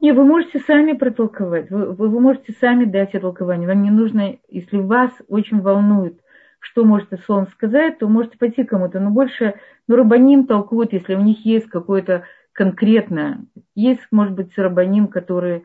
[0.00, 3.68] Не, вы можете сами протолковать, вы, вы, можете сами дать толкование.
[3.68, 6.20] Вам не нужно, если вас очень волнует
[6.60, 9.00] что может сон сказать, то можете пойти кому-то.
[9.00, 9.54] Но больше,
[9.88, 13.44] ну, рабаним толкуют, если у них есть какое-то конкретное.
[13.74, 15.62] Есть, может быть, рабаним, которые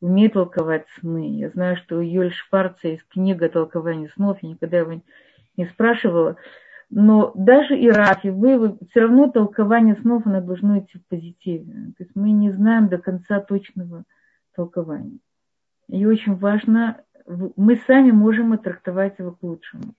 [0.00, 1.38] умеют толковать сны.
[1.38, 5.00] Я знаю, что у Юль Шпарца есть книга толкования снов, я никогда его
[5.56, 6.36] не спрашивала.
[6.90, 11.92] Но даже и Рафи, вы, все равно толкование снов, оно должно идти в позитиве.
[11.96, 14.04] То есть мы не знаем до конца точного
[14.54, 15.18] толкования.
[15.88, 19.94] И очень важно, мы сами можем трактовать его к лучшему.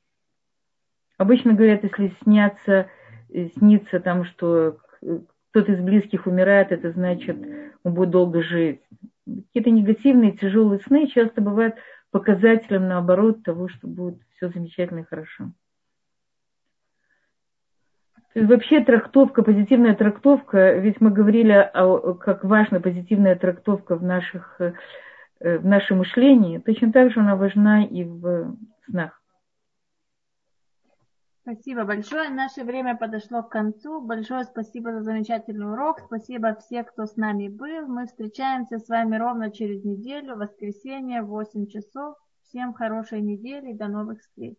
[1.18, 2.88] Обычно говорят, если снятся,
[3.30, 4.80] э, снится там, что
[5.52, 7.38] кто-то из близких умирает, это значит,
[7.84, 8.82] он будет долго жить.
[9.26, 11.76] Какие-то негативные, тяжелые сны часто бывают
[12.12, 15.52] показателем, наоборот, того, что будет все замечательно и хорошо.
[18.36, 24.04] То есть вообще трактовка, позитивная трактовка, ведь мы говорили, о, как важна позитивная трактовка в,
[24.04, 24.74] наших, э,
[25.40, 28.58] в нашем мышлении, точно так же она важна и в
[28.90, 29.22] снах.
[31.44, 32.28] Спасибо большое.
[32.30, 34.02] Наше время подошло к концу.
[34.02, 36.02] Большое спасибо за замечательный урок.
[36.02, 37.88] Спасибо всем, кто с нами был.
[37.88, 42.18] Мы встречаемся с вами ровно через неделю, воскресенье, 8 часов.
[42.42, 44.58] Всем хорошей недели и до новых встреч.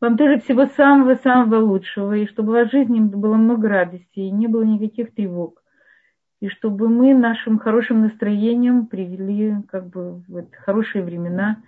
[0.00, 2.14] Вам тоже всего самого-самого лучшего.
[2.14, 5.62] И чтобы в жизни было много радости и не было никаких тревог.
[6.40, 11.62] И чтобы мы нашим хорошим настроением привели как бы вот хорошие времена,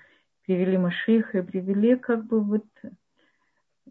[0.46, 2.64] привели Машиха и привели как бы вот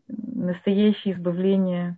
[0.08, 1.98] настоящее избавление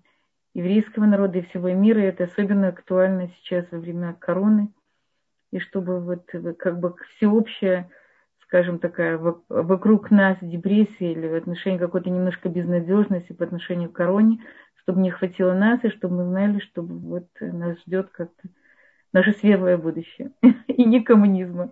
[0.54, 2.02] еврейского народа и всего мира.
[2.02, 4.68] И это особенно актуально сейчас во время короны.
[5.52, 6.30] И чтобы вот
[6.60, 7.90] как бы всеобщая,
[8.54, 14.42] скажем, такая вокруг нас депрессия или в отношении какой-то немножко безнадежности по отношению к короне,
[14.76, 18.50] чтобы не хватило нас, и чтобы мы знали, чтобы вот нас ждет как-то
[19.12, 20.34] наше светлое будущее
[20.68, 21.72] и не коммунизма.